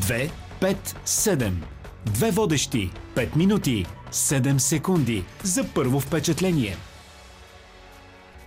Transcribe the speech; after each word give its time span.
2, 0.00 0.30
5, 0.60 0.96
7. 1.04 1.62
Две 2.06 2.30
водещи. 2.30 2.90
5 3.14 3.36
минути. 3.36 3.86
7 4.12 4.58
секунди. 4.58 5.24
За 5.42 5.64
първо 5.64 6.00
впечатление. 6.00 6.76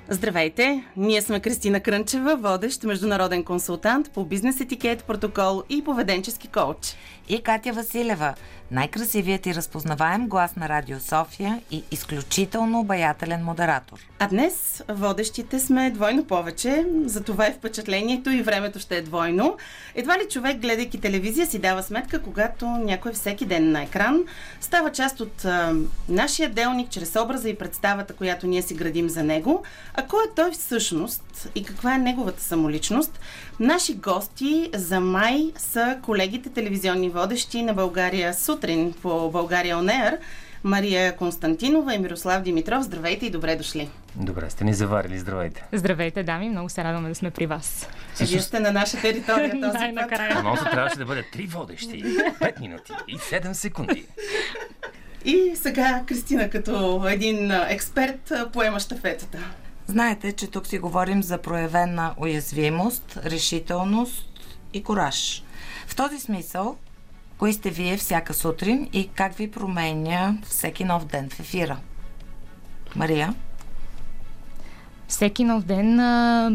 Здравейте! 0.09 0.83
Ние 0.97 1.21
сме 1.21 1.39
Кристина 1.39 1.79
Крънчева, 1.79 2.35
водещ 2.35 2.83
международен 2.83 3.43
консултант 3.43 4.09
по 4.09 4.25
бизнес 4.25 4.59
етикет, 4.59 5.03
протокол 5.03 5.63
и 5.69 5.83
поведенчески 5.83 6.47
коуч. 6.47 6.95
И 7.29 7.41
Катя 7.41 7.73
Василева, 7.73 8.33
най-красивият 8.71 9.45
и 9.45 9.55
разпознаваем 9.55 10.27
глас 10.27 10.55
на 10.55 10.69
Радио 10.69 10.99
София 10.99 11.61
и 11.71 11.83
изключително 11.91 12.79
обаятелен 12.79 13.43
модератор. 13.43 13.97
А 14.19 14.27
днес 14.27 14.83
водещите 14.89 15.59
сме 15.59 15.91
двойно 15.91 16.25
повече, 16.25 16.85
затова 17.05 17.47
и 17.47 17.53
впечатлението 17.53 18.29
и 18.29 18.41
времето 18.41 18.79
ще 18.79 18.97
е 18.97 19.01
двойно. 19.01 19.57
Едва 19.95 20.17
ли 20.17 20.29
човек, 20.29 20.57
гледайки 20.57 21.01
телевизия, 21.01 21.47
си 21.47 21.59
дава 21.59 21.83
сметка, 21.83 22.21
когато 22.21 22.65
някой 22.65 23.13
всеки 23.13 23.45
ден 23.45 23.71
на 23.71 23.83
екран 23.83 24.23
става 24.61 24.91
част 24.91 25.19
от 25.19 25.45
а, 25.45 25.73
нашия 26.09 26.49
делник 26.49 26.89
чрез 26.89 27.15
образа 27.15 27.49
и 27.49 27.55
представата, 27.55 28.13
която 28.13 28.47
ние 28.47 28.61
си 28.61 28.73
градим 28.73 29.09
за 29.09 29.23
него. 29.23 29.63
А 29.95 30.07
кой 30.07 30.23
е 30.23 30.35
той 30.35 30.51
всъщност 30.51 31.49
и 31.55 31.63
каква 31.63 31.95
е 31.95 31.97
неговата 31.97 32.43
самоличност? 32.43 33.19
Наши 33.59 33.93
гости 33.93 34.69
за 34.73 34.99
май 34.99 35.51
са 35.57 35.99
колегите 36.03 36.49
телевизионни 36.49 37.09
водещи 37.09 37.61
на 37.61 37.73
България 37.73 38.33
сутрин 38.33 38.93
по 39.01 39.31
България 39.31 39.77
Онеър. 39.77 40.17
Мария 40.63 41.15
Константинова 41.15 41.93
и 41.93 41.97
Мирослав 41.97 42.41
Димитров. 42.41 42.83
Здравейте 42.83 43.25
и 43.25 43.29
добре 43.29 43.55
дошли. 43.55 43.89
Добре, 44.15 44.49
сте 44.49 44.63
ни 44.63 44.73
заварили. 44.73 45.19
Здравейте. 45.19 45.63
Здравейте, 45.73 46.23
дами. 46.23 46.49
Много 46.49 46.69
се 46.69 46.83
радваме 46.83 47.09
да 47.09 47.15
сме 47.15 47.31
при 47.31 47.45
вас. 47.45 47.89
Е, 48.21 48.25
вие 48.25 48.39
сте 48.39 48.59
на 48.59 48.71
наша 48.71 49.01
територия 49.01 49.51
този 49.61 49.77
Най-накрая. 49.77 50.37
Анонсът 50.37 50.71
трябваше 50.71 50.97
да 50.97 51.05
бъде 51.05 51.23
три 51.33 51.47
водещи, 51.47 52.03
5 52.03 52.59
минути 52.59 52.93
и 53.07 53.17
7 53.17 53.53
секунди. 53.53 54.05
И 55.25 55.51
сега 55.55 56.03
Кристина 56.07 56.49
като 56.49 57.05
един 57.07 57.51
експерт 57.51 58.31
поема 58.53 58.79
щафетата. 58.79 59.37
Знаете, 59.87 60.31
че 60.31 60.47
тук 60.47 60.67
си 60.67 60.79
говорим 60.79 61.23
за 61.23 61.37
проявена 61.37 62.13
уязвимост, 62.17 63.19
решителност 63.25 64.25
и 64.73 64.83
кораж. 64.83 65.43
В 65.87 65.95
този 65.95 66.19
смисъл, 66.19 66.77
кои 67.37 67.53
сте 67.53 67.69
вие 67.69 67.97
всяка 67.97 68.33
сутрин 68.33 68.89
и 68.93 69.07
как 69.07 69.35
ви 69.35 69.51
променя 69.51 70.37
всеки 70.43 70.83
нов 70.83 71.05
ден 71.05 71.29
в 71.29 71.39
ефира? 71.39 71.77
Мария? 72.95 73.33
Всеки 75.13 75.43
нов 75.43 75.63
ден 75.63 75.99
а, 75.99 76.49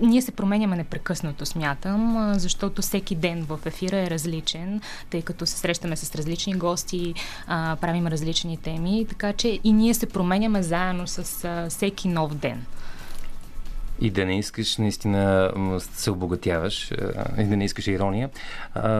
ние 0.00 0.22
се 0.22 0.32
променяме 0.32 0.76
непрекъснато, 0.76 1.46
смятам, 1.46 2.16
а, 2.16 2.38
защото 2.38 2.82
всеки 2.82 3.14
ден 3.14 3.44
в 3.48 3.58
ефира 3.66 3.96
е 3.96 4.10
различен, 4.10 4.80
тъй 5.10 5.22
като 5.22 5.46
се 5.46 5.58
срещаме 5.58 5.96
с 5.96 6.14
различни 6.14 6.54
гости, 6.54 7.14
а, 7.46 7.76
правим 7.80 8.06
различни 8.06 8.56
теми, 8.56 9.06
така 9.08 9.32
че 9.32 9.60
и 9.64 9.72
ние 9.72 9.94
се 9.94 10.06
променяме 10.06 10.62
заедно 10.62 11.06
с 11.06 11.44
а, 11.44 11.70
всеки 11.70 12.08
нов 12.08 12.34
ден. 12.34 12.64
И 14.00 14.10
да 14.10 14.26
не 14.26 14.38
искаш 14.38 14.76
наистина 14.76 15.52
се 15.92 16.10
обогатяваш, 16.10 16.90
и 17.38 17.44
да 17.44 17.56
не 17.56 17.64
искаш 17.64 17.86
ирония. 17.86 18.30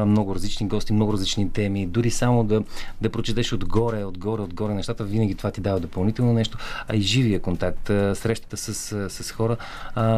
Много 0.06 0.34
различни 0.34 0.68
гости, 0.68 0.92
много 0.92 1.12
различни 1.12 1.50
теми. 1.50 1.86
Дори 1.86 2.10
само 2.10 2.44
да, 2.44 2.62
да 3.00 3.10
прочетеш 3.10 3.52
отгоре, 3.52 4.04
отгоре, 4.04 4.42
отгоре 4.42 4.74
нещата, 4.74 5.04
винаги 5.04 5.34
това 5.34 5.50
ти 5.50 5.60
дава 5.60 5.80
допълнително 5.80 6.32
нещо. 6.32 6.58
А 6.88 6.96
и 6.96 7.00
живия 7.00 7.40
контакт, 7.40 7.86
срещата 7.86 8.56
с, 8.56 8.74
с 9.10 9.32
хора 9.32 9.56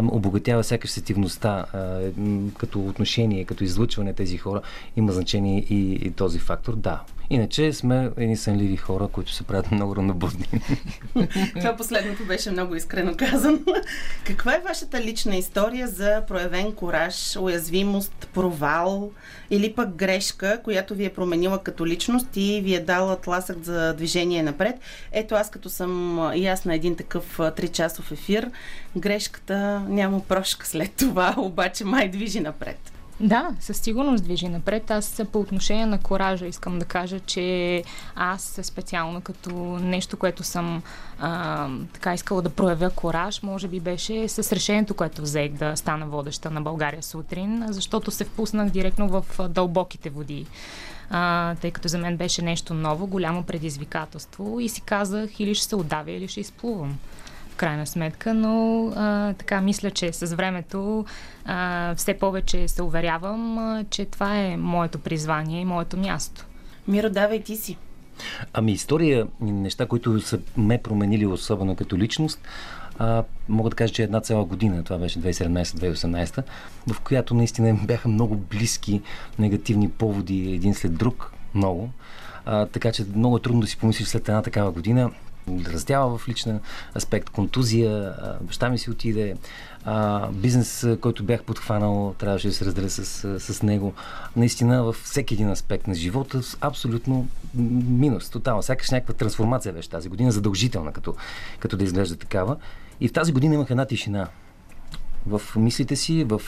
обогатява 0.02 0.64
сякаш 0.64 0.91
сетивността, 0.91 1.64
като 2.58 2.80
отношение, 2.80 3.44
като 3.44 3.64
излъчване 3.64 4.12
тези 4.12 4.38
хора. 4.38 4.62
Има 4.97 5.12
значение 5.12 5.58
и, 5.70 5.92
и 5.92 6.10
този 6.10 6.38
фактор. 6.38 6.77
Да, 6.77 7.00
Иначе 7.30 7.72
сме 7.72 8.10
едни 8.16 8.36
сънливи 8.36 8.77
хора, 8.77 9.08
които 9.08 9.32
се 9.32 9.44
правят 9.44 9.72
много 9.72 9.96
равнобудни. 9.96 10.46
Това 11.60 11.77
последното 11.77 12.24
беше 12.24 12.50
много 12.50 12.74
искрено 12.74 13.14
казано. 13.16 13.59
Каква 14.25 14.54
е 14.54 14.62
вашата 14.69 15.00
лична 15.00 15.37
история 15.37 15.88
за 15.88 16.22
проявен 16.28 16.72
кораж, 16.72 17.37
уязвимост, 17.37 18.28
провал 18.34 19.10
или 19.50 19.72
пък 19.72 19.94
грешка, 19.94 20.60
която 20.64 20.94
ви 20.94 21.04
е 21.04 21.12
променила 21.12 21.62
като 21.62 21.87
личност 21.87 22.28
и 22.37 22.60
ви 22.64 22.75
е 22.75 22.81
дала 22.81 23.20
тласък 23.20 23.64
за 23.64 23.94
движение 23.94 24.43
напред? 24.43 24.76
Ето 25.12 25.34
аз 25.34 25.50
като 25.50 25.69
съм 25.69 26.20
и 26.34 26.47
аз 26.47 26.64
на 26.64 26.75
един 26.75 26.97
такъв 26.97 27.38
3-часов 27.38 28.12
ефир, 28.12 28.50
грешката 28.97 29.82
няма 29.88 30.20
прошка 30.20 30.66
след 30.66 30.93
това, 30.93 31.34
обаче 31.38 31.84
май 31.84 32.08
движи 32.08 32.41
напред. 32.41 32.93
Да, 33.21 33.50
със 33.60 33.77
сигурност 33.77 34.25
движи 34.25 34.49
напред. 34.49 34.91
Аз 34.91 35.22
по 35.32 35.41
отношение 35.41 35.87
на 35.87 35.99
коража 35.99 36.47
искам 36.47 36.78
да 36.78 36.84
кажа, 36.84 37.21
че 37.21 37.84
аз 38.15 38.60
специално 38.62 39.21
като 39.21 39.50
нещо, 39.82 40.16
което 40.16 40.43
съм 40.43 40.82
а, 41.21 41.69
така 41.93 42.15
искала 42.15 42.43
да 42.43 42.50
проявя 42.50 42.91
кораж, 42.91 43.43
може 43.43 43.69
би 43.69 43.81
беше 43.81 44.28
с 44.28 44.53
решението, 44.53 44.94
което 44.94 45.22
взех 45.22 45.53
да 45.53 45.76
стана 45.76 46.06
водеща 46.06 46.50
на 46.50 46.60
България 46.60 47.03
сутрин, 47.03 47.65
защото 47.69 48.10
се 48.10 48.25
впуснах 48.25 48.71
директно 48.71 49.09
в 49.09 49.49
дълбоките 49.49 50.10
води. 50.10 50.47
А, 51.10 51.55
тъй 51.55 51.71
като 51.71 51.88
за 51.88 51.99
мен 51.99 52.16
беше 52.16 52.43
нещо 52.43 52.75
ново, 52.75 53.06
голямо 53.06 53.43
предизвикателство 53.43 54.60
и 54.60 54.69
си 54.69 54.81
казах 54.81 55.41
или 55.41 55.55
ще 55.55 55.65
се 55.66 55.76
отдавя, 55.76 56.10
или 56.10 56.28
ще 56.28 56.41
изплувам 56.41 56.99
крайна 57.56 57.87
сметка, 57.87 58.34
но 58.34 58.87
а, 58.97 59.33
така 59.33 59.61
мисля, 59.61 59.91
че 59.91 60.12
с 60.12 60.34
времето 60.34 61.05
а, 61.44 61.94
все 61.94 62.15
повече 62.15 62.69
се 62.69 62.83
уверявам, 62.83 63.59
а, 63.59 63.84
че 63.91 64.05
това 64.05 64.37
е 64.37 64.56
моето 64.56 64.99
призвание 64.99 65.61
и 65.61 65.65
моето 65.65 65.97
място. 65.97 66.47
Миро, 66.89 67.11
давай 67.11 67.43
ти 67.43 67.56
си. 67.56 67.77
Ами 68.53 68.72
история, 68.72 69.27
неща, 69.41 69.87
които 69.87 70.21
са 70.21 70.39
ме 70.56 70.78
променили 70.78 71.27
особено 71.27 71.77
като 71.77 71.99
личност, 71.99 72.41
а, 72.99 73.25
мога 73.49 73.71
да 73.71 73.77
кажа, 73.77 73.94
че 73.94 74.03
една 74.03 74.21
цяла 74.21 74.44
година, 74.44 74.84
това 74.84 74.99
беше 74.99 75.21
2017-2018, 75.21 76.43
в 76.87 77.00
която 77.00 77.34
наистина 77.34 77.78
бяха 77.84 78.09
много 78.09 78.37
близки 78.37 79.03
негативни 79.38 79.91
поводи 79.91 80.53
един 80.55 80.75
след 80.75 80.94
друг, 80.94 81.33
много. 81.55 81.91
А, 82.47 82.67
така 82.67 82.93
че 82.93 83.05
много 83.17 83.37
е 83.37 83.41
трудно 83.41 83.61
да 83.61 83.67
си 83.67 83.77
помислиш 83.78 84.09
след 84.09 84.28
една 84.28 84.43
такава 84.43 84.71
година 84.71 85.11
раздяла 85.66 86.18
в 86.18 86.28
личен 86.28 86.60
аспект, 86.96 87.30
контузия, 87.30 88.14
баща 88.40 88.68
ми 88.68 88.78
си 88.78 88.90
отиде, 88.90 89.36
а, 89.84 90.28
бизнес, 90.30 90.86
който 91.00 91.24
бях 91.24 91.42
подхванал, 91.42 92.14
трябваше 92.18 92.48
да 92.48 92.54
се 92.54 92.64
разделя 92.64 92.90
с, 92.90 93.40
с 93.40 93.62
него. 93.62 93.94
Наистина, 94.36 94.84
във 94.84 94.96
всеки 94.96 95.34
един 95.34 95.50
аспект 95.50 95.86
на 95.86 95.94
живота, 95.94 96.40
абсолютно 96.60 97.28
минус, 97.54 98.30
тотално. 98.30 98.62
Сякаш 98.62 98.90
някаква 98.90 99.14
трансформация 99.14 99.72
беше 99.72 99.90
тази 99.90 100.08
година, 100.08 100.32
задължителна, 100.32 100.92
като, 100.92 101.14
като 101.58 101.76
да 101.76 101.84
изглежда 101.84 102.16
такава. 102.16 102.56
И 103.00 103.08
в 103.08 103.12
тази 103.12 103.32
година 103.32 103.54
имах 103.54 103.70
една 103.70 103.84
тишина 103.84 104.28
в 105.26 105.42
мислите 105.56 105.96
си, 105.96 106.24
в 106.24 106.42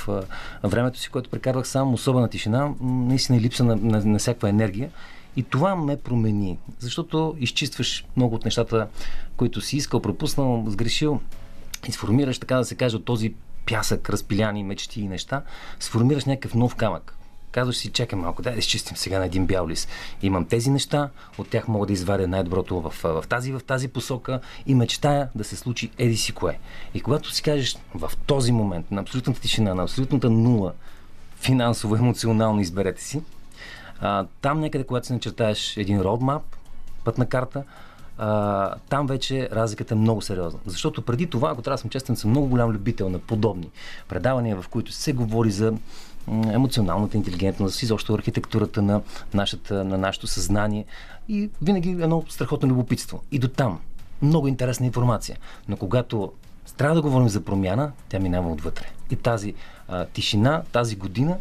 времето 0.65 0.99
си, 0.99 1.11
което 1.11 1.31
прекарвах 1.31 1.69
сам, 1.69 1.95
особена 1.95 2.29
тишина, 2.29 2.71
наистина 2.81 3.41
липса 3.41 3.65
на, 3.65 3.77
на, 3.77 4.05
на 4.05 4.19
всякаква 4.19 4.49
енергия. 4.49 4.91
И 5.39 5.43
това 5.43 5.77
ме 5.77 5.97
промени, 5.97 6.59
защото 6.79 7.37
изчистваш 7.39 8.05
много 8.17 8.35
от 8.35 8.45
нещата, 8.45 8.89
които 9.37 9.61
си 9.61 9.77
искал, 9.77 10.03
пропуснал, 10.03 10.65
сгрешил 10.69 11.21
и 11.89 11.93
сформираш, 11.93 12.39
така 12.39 12.57
да 12.57 12.65
се 12.65 12.75
каже, 12.75 12.97
от 12.97 13.05
този 13.05 13.35
пясък, 13.67 14.11
разпиляни 14.11 14.65
мечти 14.65 15.01
и 15.01 15.09
неща, 15.09 15.43
сформираш 15.81 16.25
някакъв 16.25 16.55
нов 16.55 16.75
камък. 16.75 17.17
Казваш 17.51 17.77
си, 17.77 17.91
чакай 17.91 18.19
малко, 18.19 18.43
дай 18.43 18.53
да 18.53 18.59
изчистим 18.59 18.97
сега 18.97 19.19
на 19.19 19.27
един 19.27 19.47
бял 19.47 19.69
лист. 19.69 19.89
Имам 20.23 20.45
тези 20.45 20.71
неща, 20.71 21.11
от 21.39 21.49
тях 21.49 21.69
мога 21.69 21.87
да 21.87 21.93
извадя 21.93 22.29
най-доброто 22.29 22.81
в, 22.81 22.95
в, 23.03 23.25
тази, 23.29 23.53
в 23.53 23.61
тази 23.67 23.89
посока 23.89 24.41
и 24.67 24.75
мечтая 24.75 25.29
да 25.35 25.45
се 25.45 25.57
случи 25.57 25.91
еди 25.99 26.17
си 26.17 26.33
кое. 26.33 26.59
И 26.95 27.01
когато 27.01 27.35
си 27.35 27.43
кажеш 27.43 27.77
в 27.95 28.13
този 28.27 28.53
момент, 28.53 28.91
на 28.91 29.01
абсолютната 29.01 29.41
тишина, 29.41 29.75
на 29.75 29.83
абсолютната 29.83 30.31
нула, 30.31 30.73
финансово, 31.37 31.97
емоционално 31.97 32.61
изберете 32.61 33.03
си, 33.03 33.23
а, 34.01 34.27
там 34.41 34.61
някъде, 34.61 34.85
когато 34.85 35.07
си 35.07 35.13
начертаеш 35.13 35.77
един 35.77 36.01
родмап, 36.01 36.43
пътна 37.05 37.27
карта, 37.27 37.65
а, 38.19 38.75
там 38.89 39.07
вече 39.07 39.49
разликата 39.53 39.95
е 39.95 39.99
много 39.99 40.23
сериозна. 40.23 40.61
Защото 40.67 41.03
преди 41.03 41.27
това, 41.27 41.51
ако 41.51 41.63
трябва 41.63 41.75
да 41.75 41.81
съм 41.81 41.91
честен, 41.91 42.17
съм 42.17 42.31
много 42.31 42.47
голям 42.47 42.71
любител 42.71 43.11
на 43.11 43.19
подобни 43.19 43.71
предавания, 44.09 44.63
в 44.63 44.69
които 44.69 44.93
се 44.93 45.13
говори 45.13 45.51
за 45.51 45.73
емоционалната 46.29 47.17
интелигентност, 47.17 47.83
изобщо 47.83 48.15
архитектурата 48.15 48.83
на, 48.83 49.01
нашата, 49.35 49.85
на 49.85 49.99
нашето 49.99 50.27
съзнание 50.27 50.85
и 51.29 51.51
винаги 51.63 51.91
едно 51.91 52.25
страхотно 52.29 52.69
любопитство. 52.69 53.23
И 53.33 53.39
до 53.39 53.49
там. 53.49 53.81
Много 54.23 54.49
интересна 54.49 54.87
информация. 54.87 55.37
Но 55.69 55.77
когато 55.77 56.33
трябва 56.77 56.95
да 56.95 57.03
говорим 57.03 57.29
за 57.29 57.45
промяна, 57.45 57.93
тя 58.09 58.19
минава 58.19 58.53
отвътре. 58.53 58.87
И 59.11 59.17
тази 59.17 59.55
а, 59.89 60.05
тишина, 60.05 60.63
тази 60.73 60.97
година 60.97 61.37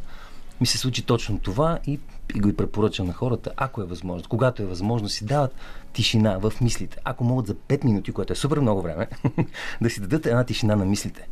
ми 0.62 0.68
се 0.68 0.77
случи 0.77 1.01
точно 1.01 1.39
това 1.39 1.80
и, 1.88 2.00
и 2.36 2.39
го 2.39 2.50
и 2.50 2.56
препоръчам 2.56 3.07
на 3.07 3.13
хората, 3.13 3.51
ако 3.57 3.81
е 3.81 3.86
възможно, 3.86 4.30
когато 4.30 4.63
е 4.63 4.65
възможно, 4.65 5.09
си 5.09 5.25
дават 5.25 5.56
тишина 5.94 6.38
в 6.38 6.54
мислите. 6.62 6.98
Ако 7.04 7.24
могат 7.24 7.48
за 7.48 7.56
5 7.56 7.86
минути, 7.86 8.12
което 8.12 8.33
е 8.33 8.36
супер 8.36 8.59
много 8.59 8.81
време, 8.81 9.07
да 9.81 9.89
си 9.89 10.01
дадат 10.01 10.25
една 10.25 10.44
тишина 10.44 10.75
на 10.75 10.86
мислите. 10.86 11.27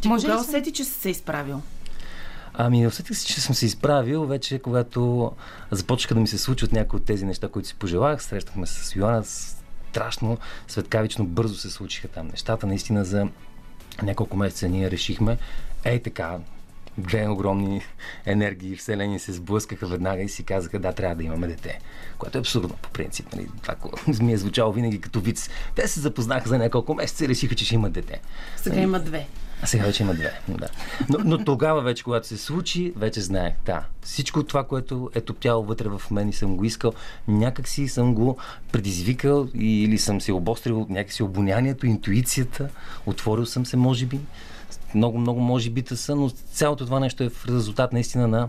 Ти 0.00 0.08
Може 0.08 0.26
кога 0.26 0.40
усети, 0.40 0.72
че 0.72 0.84
си 0.84 0.92
се 0.92 1.10
изправил? 1.10 1.62
Ами, 2.54 2.86
усетих 2.86 3.16
се, 3.16 3.26
че 3.26 3.40
съм 3.40 3.54
се 3.54 3.66
изправил 3.66 4.24
вече, 4.24 4.58
когато 4.58 5.32
започнаха 5.70 6.14
да 6.14 6.20
ми 6.20 6.28
се 6.28 6.38
случват 6.38 6.72
някои 6.72 6.96
от 6.96 7.04
тези 7.04 7.24
неща, 7.24 7.48
които 7.48 7.68
си 7.68 7.74
пожелах. 7.74 8.22
Срещахме 8.22 8.66
се 8.66 8.84
с 8.84 8.96
Йоанна, 8.96 9.24
страшно 9.90 10.38
светкавично 10.68 11.26
бързо 11.26 11.54
се 11.54 11.70
случиха 11.70 12.08
там 12.08 12.26
нещата. 12.26 12.66
Наистина 12.66 13.04
за 13.04 13.28
няколко 14.02 14.36
месеца 14.36 14.68
ние 14.68 14.90
решихме, 14.90 15.38
ей 15.84 16.02
така, 16.02 16.38
две 16.98 17.28
огромни 17.28 17.82
енергии 18.26 18.76
вселени 18.76 19.18
се 19.18 19.32
сблъскаха 19.32 19.86
веднага 19.86 20.22
и 20.22 20.28
си 20.28 20.44
казаха, 20.44 20.78
да, 20.78 20.92
трябва 20.92 21.16
да 21.16 21.22
имаме 21.22 21.46
дете. 21.46 21.80
Което 22.18 22.38
е 22.38 22.40
абсурдно 22.40 22.76
по 22.82 22.90
принцип. 22.90 23.34
Нали? 23.34 23.48
Това 23.62 23.74
ми 24.24 24.32
е 24.32 24.36
звучало 24.36 24.72
винаги 24.72 25.00
като 25.00 25.20
виц. 25.20 25.50
Те 25.74 25.88
се 25.88 26.00
запознаха 26.00 26.48
за 26.48 26.58
няколко 26.58 26.94
месеца 26.94 27.24
и 27.24 27.28
решиха, 27.28 27.54
че 27.54 27.64
ще 27.64 27.74
има 27.74 27.90
дете. 27.90 28.20
Сега 28.56 28.74
нали? 28.74 28.84
има 28.84 29.00
две. 29.00 29.26
А 29.62 29.66
сега 29.66 29.84
вече 29.84 30.02
има 30.02 30.14
две. 30.14 30.32
Да. 30.48 30.68
Но, 31.08 31.18
но 31.24 31.44
тогава 31.44 31.82
вече, 31.82 32.04
когато 32.04 32.26
се 32.26 32.36
случи, 32.36 32.92
вече 32.96 33.20
знаех. 33.20 33.54
Да, 33.66 33.84
всичко 34.02 34.42
това, 34.42 34.64
което 34.64 35.10
е 35.14 35.20
топтяло 35.20 35.64
вътре 35.64 35.88
в 35.88 36.02
мен 36.10 36.28
и 36.28 36.32
съм 36.32 36.56
го 36.56 36.64
искал, 36.64 36.92
някак 37.28 37.68
си 37.68 37.88
съм 37.88 38.14
го 38.14 38.38
предизвикал 38.72 39.48
или 39.54 39.98
съм 39.98 40.20
се 40.20 40.32
обострил 40.32 40.86
някакси 40.90 41.22
обонянието, 41.22 41.86
интуицията, 41.86 42.68
отворил 43.06 43.46
съм 43.46 43.66
се, 43.66 43.76
може 43.76 44.06
би. 44.06 44.20
Много, 44.94 45.18
много 45.18 45.40
може 45.40 45.70
би 45.70 45.82
са, 45.96 46.16
но 46.16 46.30
цялото 46.30 46.84
това 46.84 47.00
нещо 47.00 47.24
е 47.24 47.28
в 47.28 47.46
резултат 47.46 47.92
наистина 47.92 48.28
на 48.28 48.48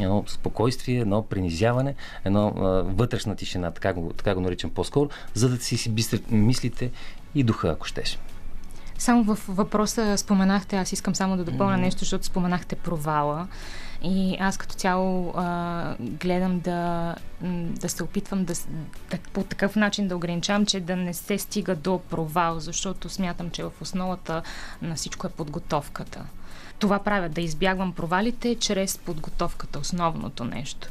едно 0.00 0.24
спокойствие, 0.26 1.00
едно 1.00 1.22
принизяване, 1.22 1.94
едно 2.24 2.54
а, 2.56 2.62
вътрешна 2.82 3.36
тишина, 3.36 3.70
така 3.70 3.92
го, 3.92 4.12
така 4.12 4.34
го 4.34 4.40
наричам 4.40 4.70
по-скоро, 4.70 5.08
за 5.34 5.48
да 5.48 5.56
си 5.56 5.76
си 5.76 5.92
мислите 6.30 6.90
и 7.34 7.42
духа, 7.42 7.68
ако 7.68 7.86
щеш. 7.86 8.18
Само 8.98 9.24
в 9.24 9.38
въпроса 9.48 10.18
споменахте, 10.18 10.76
аз 10.76 10.92
искам 10.92 11.14
само 11.14 11.36
да 11.36 11.44
допълня 11.44 11.76
mm-hmm. 11.76 11.80
нещо, 11.80 11.98
защото 11.98 12.24
споменахте 12.24 12.76
провала. 12.76 13.48
И 14.02 14.36
аз 14.40 14.56
като 14.56 14.74
цяло 14.74 15.32
а, 15.36 15.96
гледам 16.00 16.60
да, 16.60 17.14
да 17.80 17.88
се 17.88 18.04
опитвам 18.04 18.44
да, 18.44 18.54
да, 19.10 19.18
по 19.32 19.42
такъв 19.42 19.76
начин 19.76 20.08
да 20.08 20.16
ограничавам, 20.16 20.66
че 20.66 20.80
да 20.80 20.96
не 20.96 21.14
се 21.14 21.38
стига 21.38 21.76
до 21.76 21.98
провал, 21.98 22.60
защото 22.60 23.08
смятам, 23.08 23.50
че 23.50 23.64
в 23.64 23.72
основата 23.80 24.42
на 24.82 24.94
всичко 24.94 25.26
е 25.26 25.30
подготовката. 25.30 26.26
Това 26.78 26.98
правя, 26.98 27.28
да 27.28 27.40
избягвам 27.40 27.92
провалите 27.92 28.54
чрез 28.54 28.98
подготовката, 28.98 29.78
основното 29.78 30.44
нещо. 30.44 30.88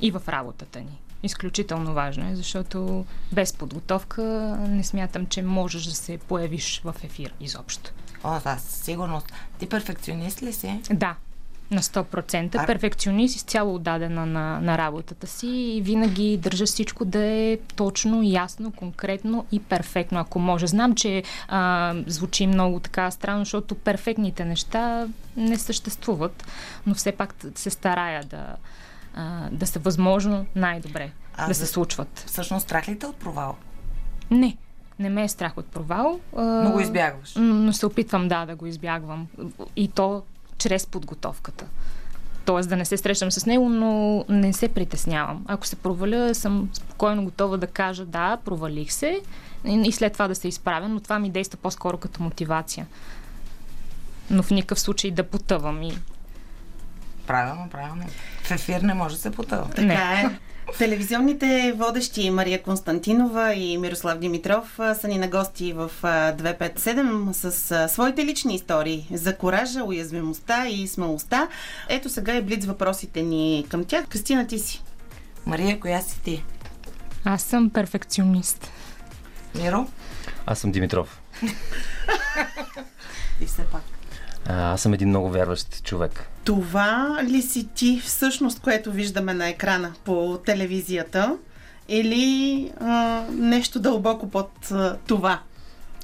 И 0.00 0.10
в 0.10 0.22
работата 0.28 0.80
ни. 0.80 1.00
Изключително 1.22 1.94
важно 1.94 2.30
е, 2.30 2.34
защото 2.34 3.04
без 3.32 3.52
подготовка 3.52 4.22
не 4.68 4.84
смятам, 4.84 5.26
че 5.26 5.42
можеш 5.42 5.84
да 5.84 5.94
се 5.94 6.18
появиш 6.18 6.80
в 6.84 6.94
ефир 7.04 7.32
изобщо. 7.40 7.90
О, 8.24 8.40
да, 8.44 8.56
със 8.58 8.84
сигурност. 8.84 9.32
Ти 9.58 9.68
перфекционист 9.68 10.42
ли 10.42 10.52
си? 10.52 10.80
Да, 10.90 11.16
на 11.70 11.82
100%. 11.82 12.56
А... 12.58 12.66
Перфекционист, 12.66 13.36
изцяло 13.36 13.74
отдадена 13.74 14.26
на, 14.26 14.60
на 14.60 14.78
работата 14.78 15.26
си 15.26 15.46
и 15.46 15.80
винаги 15.82 16.36
държа 16.36 16.66
всичко 16.66 17.04
да 17.04 17.24
е 17.24 17.58
точно, 17.76 18.22
ясно, 18.22 18.72
конкретно 18.72 19.46
и 19.52 19.60
перфектно, 19.60 20.20
ако 20.20 20.38
може. 20.38 20.66
Знам, 20.66 20.94
че 20.94 21.22
а, 21.48 21.94
звучи 22.06 22.46
много 22.46 22.80
така 22.80 23.10
странно, 23.10 23.44
защото 23.44 23.74
перфектните 23.74 24.44
неща 24.44 25.08
не 25.36 25.58
съществуват, 25.58 26.44
но 26.86 26.94
все 26.94 27.12
пак 27.12 27.34
се 27.54 27.70
старая 27.70 28.24
да, 28.24 28.56
а, 29.14 29.48
да 29.50 29.66
са 29.66 29.78
възможно 29.78 30.46
най-добре 30.56 31.12
а, 31.36 31.48
да 31.48 31.54
се 31.54 31.66
случват. 31.66 32.24
Всъщност 32.26 32.66
страх 32.66 32.88
ли 32.88 32.98
те 32.98 33.06
от 33.06 33.16
провал? 33.16 33.56
Не. 34.30 34.56
Не 34.98 35.10
ме 35.10 35.22
е 35.22 35.28
страх 35.28 35.58
от 35.58 35.66
провал. 35.66 36.20
Но 36.36 36.70
го 36.72 36.80
избягваш. 36.80 37.34
Но 37.36 37.72
се 37.72 37.86
опитвам, 37.86 38.28
да, 38.28 38.46
да 38.46 38.56
го 38.56 38.66
избягвам. 38.66 39.26
И 39.76 39.88
то 39.88 40.22
чрез 40.58 40.86
подготовката. 40.86 41.66
Тоест 42.44 42.68
да 42.68 42.76
не 42.76 42.84
се 42.84 42.96
срещам 42.96 43.30
с 43.30 43.46
него, 43.46 43.68
но 43.68 44.24
не 44.28 44.52
се 44.52 44.68
притеснявам. 44.68 45.44
Ако 45.46 45.66
се 45.66 45.76
проваля, 45.76 46.34
съм 46.34 46.70
спокойно 46.72 47.24
готова 47.24 47.56
да 47.56 47.66
кажа 47.66 48.04
да, 48.04 48.38
провалих 48.44 48.92
се 48.92 49.20
и 49.64 49.92
след 49.92 50.12
това 50.12 50.28
да 50.28 50.34
се 50.34 50.48
изправя, 50.48 50.88
но 50.88 51.00
това 51.00 51.18
ми 51.18 51.30
действа 51.30 51.58
по-скоро 51.62 51.98
като 51.98 52.22
мотивация. 52.22 52.86
Но 54.30 54.42
в 54.42 54.50
никакъв 54.50 54.80
случай 54.80 55.10
да 55.10 55.24
потъвам 55.24 55.82
и 55.82 55.98
Правилно, 57.30 57.68
правилно. 57.70 58.04
В 58.42 58.50
ефир 58.50 58.80
не 58.80 58.94
може 58.94 59.14
да 59.14 59.20
се 59.20 59.30
потъва. 59.30 59.70
Така 59.70 59.92
е. 59.92 60.30
Телевизионните 60.78 61.72
водещи 61.76 62.30
Мария 62.30 62.62
Константинова 62.62 63.54
и 63.54 63.78
Мирослав 63.78 64.18
Димитров 64.18 64.78
са 65.00 65.08
ни 65.08 65.18
на 65.18 65.28
гости 65.28 65.72
в 65.72 65.90
257 66.02 67.32
с 67.32 67.88
своите 67.88 68.24
лични 68.24 68.54
истории 68.54 69.08
за 69.12 69.36
коража, 69.36 69.84
уязвимостта 69.84 70.68
и 70.68 70.88
смелостта. 70.88 71.48
Ето 71.88 72.08
сега 72.08 72.34
е 72.34 72.42
блиц 72.42 72.64
въпросите 72.64 73.22
ни 73.22 73.66
към 73.68 73.84
тях. 73.84 74.06
Кристина, 74.08 74.46
ти 74.46 74.58
си. 74.58 74.82
Мария, 75.46 75.80
коя 75.80 76.00
си 76.00 76.20
ти? 76.20 76.44
Аз 77.24 77.42
съм 77.42 77.70
перфекционист. 77.70 78.70
Миро? 79.54 79.86
Аз 80.46 80.58
съм 80.58 80.72
Димитров. 80.72 81.20
и 83.40 83.46
все 83.46 83.62
пак. 83.62 83.99
А, 84.46 84.72
аз 84.72 84.82
съм 84.82 84.94
един 84.94 85.08
много 85.08 85.30
вярващ 85.30 85.84
човек. 85.84 86.28
Това 86.44 87.18
ли 87.22 87.42
си 87.42 87.68
ти 87.74 88.00
всъщност, 88.04 88.60
което 88.60 88.92
виждаме 88.92 89.34
на 89.34 89.48
екрана 89.48 89.92
по 90.04 90.38
телевизията? 90.46 91.36
Или 91.88 92.72
а, 92.80 93.24
нещо 93.30 93.80
дълбоко 93.80 94.30
под 94.30 94.70
а, 94.70 94.98
това? 95.06 95.40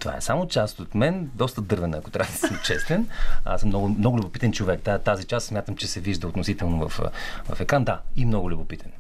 Това 0.01 0.17
е 0.17 0.21
само 0.21 0.49
част 0.49 0.81
от 0.81 0.95
мен, 0.95 1.31
доста 1.35 1.61
дървена, 1.61 1.97
ако 1.97 2.11
трябва 2.11 2.33
да 2.33 2.39
съм 2.39 2.59
честен. 2.65 3.09
Аз 3.45 3.61
съм 3.61 3.69
много, 3.69 3.89
много 3.89 4.19
любопитен 4.19 4.53
човек. 4.53 4.81
Тази 5.05 5.25
част 5.25 5.47
смятам, 5.47 5.77
че 5.77 5.87
се 5.87 6.01
вижда 6.01 6.29
относително 6.29 6.89
в, 6.89 7.01
в 7.49 7.61
екран. 7.61 7.85
Да, 7.85 8.01
и 8.17 8.27
много 8.27 8.51
любопитен. 8.51 8.91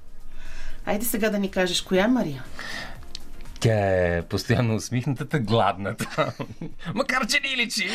Айде 0.86 1.04
сега 1.04 1.30
да 1.30 1.38
ни 1.38 1.50
кажеш, 1.50 1.80
коя 1.80 2.04
е 2.04 2.08
Мария? 2.08 2.44
Тя 3.60 4.16
е 4.16 4.22
постоянно 4.22 4.74
усмихнатата, 4.74 5.38
гладната. 5.38 6.32
Макар, 6.94 7.26
че 7.26 7.40
ни 7.40 7.56
личи. 7.56 7.88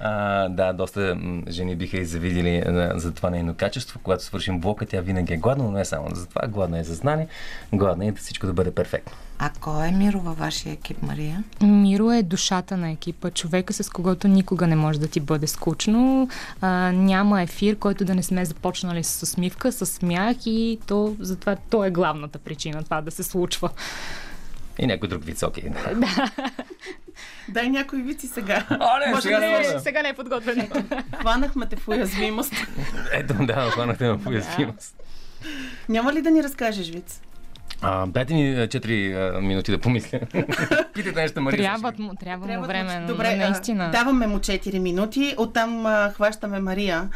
А, 0.00 0.48
да, 0.48 0.72
доста 0.72 1.16
жени 1.48 1.76
биха 1.76 1.96
и 1.96 2.04
завидели 2.04 2.62
за 2.94 3.12
това 3.14 3.30
нейно 3.30 3.54
качество. 3.54 4.00
Когато 4.02 4.24
свършим 4.24 4.60
блока, 4.60 4.86
тя 4.86 5.00
винаги 5.00 5.32
е 5.32 5.36
гладна, 5.36 5.64
но 5.64 5.70
не 5.70 5.84
само 5.84 6.08
за 6.14 6.26
това. 6.26 6.48
Гладна 6.48 6.78
е 6.78 6.84
за 6.84 6.94
знание, 6.94 7.26
гладна 7.72 8.06
е 8.06 8.12
да 8.12 8.18
всичко 8.18 8.46
да 8.46 8.52
бъде 8.52 8.70
перфектно. 8.70 9.16
А 9.38 9.50
кой 9.60 9.86
е 9.86 9.90
Миро 9.90 10.20
във 10.20 10.38
вашия 10.38 10.72
екип, 10.72 11.02
Мария? 11.02 11.44
Миро 11.62 12.12
е 12.12 12.22
душата 12.22 12.76
на 12.76 12.90
екипа, 12.90 13.30
човека 13.30 13.72
с 13.72 13.90
когото 13.90 14.28
никога 14.28 14.66
не 14.66 14.76
може 14.76 15.00
да 15.00 15.08
ти 15.08 15.20
бъде 15.20 15.46
скучно. 15.46 16.28
А, 16.60 16.92
няма 16.92 17.42
ефир, 17.42 17.78
който 17.78 18.04
да 18.04 18.14
не 18.14 18.22
сме 18.22 18.44
започнали 18.44 19.04
с 19.04 19.22
усмивка, 19.22 19.72
с 19.72 19.86
смях 19.86 20.36
и 20.46 20.78
то, 20.86 21.16
затова 21.20 21.56
то 21.70 21.84
е 21.84 21.90
главната 21.90 22.38
причина 22.38 22.82
това 22.82 23.00
да 23.00 23.10
се 23.10 23.22
случва. 23.22 23.70
И 24.82 24.86
някой 24.86 25.08
друг 25.08 25.24
високи. 25.24 25.62
Да. 25.94 26.30
Дай 27.48 27.70
някой 27.70 28.02
вици 28.02 28.26
сега. 28.26 28.66
О, 28.70 28.98
не, 28.98 29.12
Може 29.12 29.22
сега, 29.22 29.38
не, 29.38 29.58
не, 29.58 29.80
сега 29.80 30.02
не 30.02 30.08
е 30.08 30.12
подготвен. 30.12 30.70
Хванахме 31.20 31.66
те 31.66 31.76
в 31.76 31.88
уязвимост. 31.88 32.52
Ето, 33.12 33.34
да, 33.40 33.70
хванахте 33.70 34.04
ме 34.04 34.12
в 34.12 34.26
уязвимост. 34.26 35.02
Няма 35.88 36.12
ли 36.12 36.22
да 36.22 36.30
ни 36.30 36.42
разкажеш 36.42 36.90
виц? 36.90 37.20
А, 37.82 38.06
дайте 38.06 38.34
ми 38.34 38.40
4 38.40 39.40
минути 39.40 39.70
да 39.70 39.78
помисля. 39.78 40.20
Питайте 40.94 41.20
нещо, 41.20 41.40
Мария. 41.40 41.58
Трябва, 41.58 41.92
му, 41.98 42.14
трябва, 42.14 42.46
трябва 42.46 42.62
му 42.62 42.68
време, 42.68 43.00
му... 43.00 43.06
Добре, 43.06 43.36
наистина. 43.36 43.90
Даваме 43.90 44.26
му 44.26 44.38
4 44.38 44.78
минути, 44.78 45.34
оттам 45.38 45.86
а, 45.86 46.10
хващаме 46.14 46.60
Мария. 46.60 47.08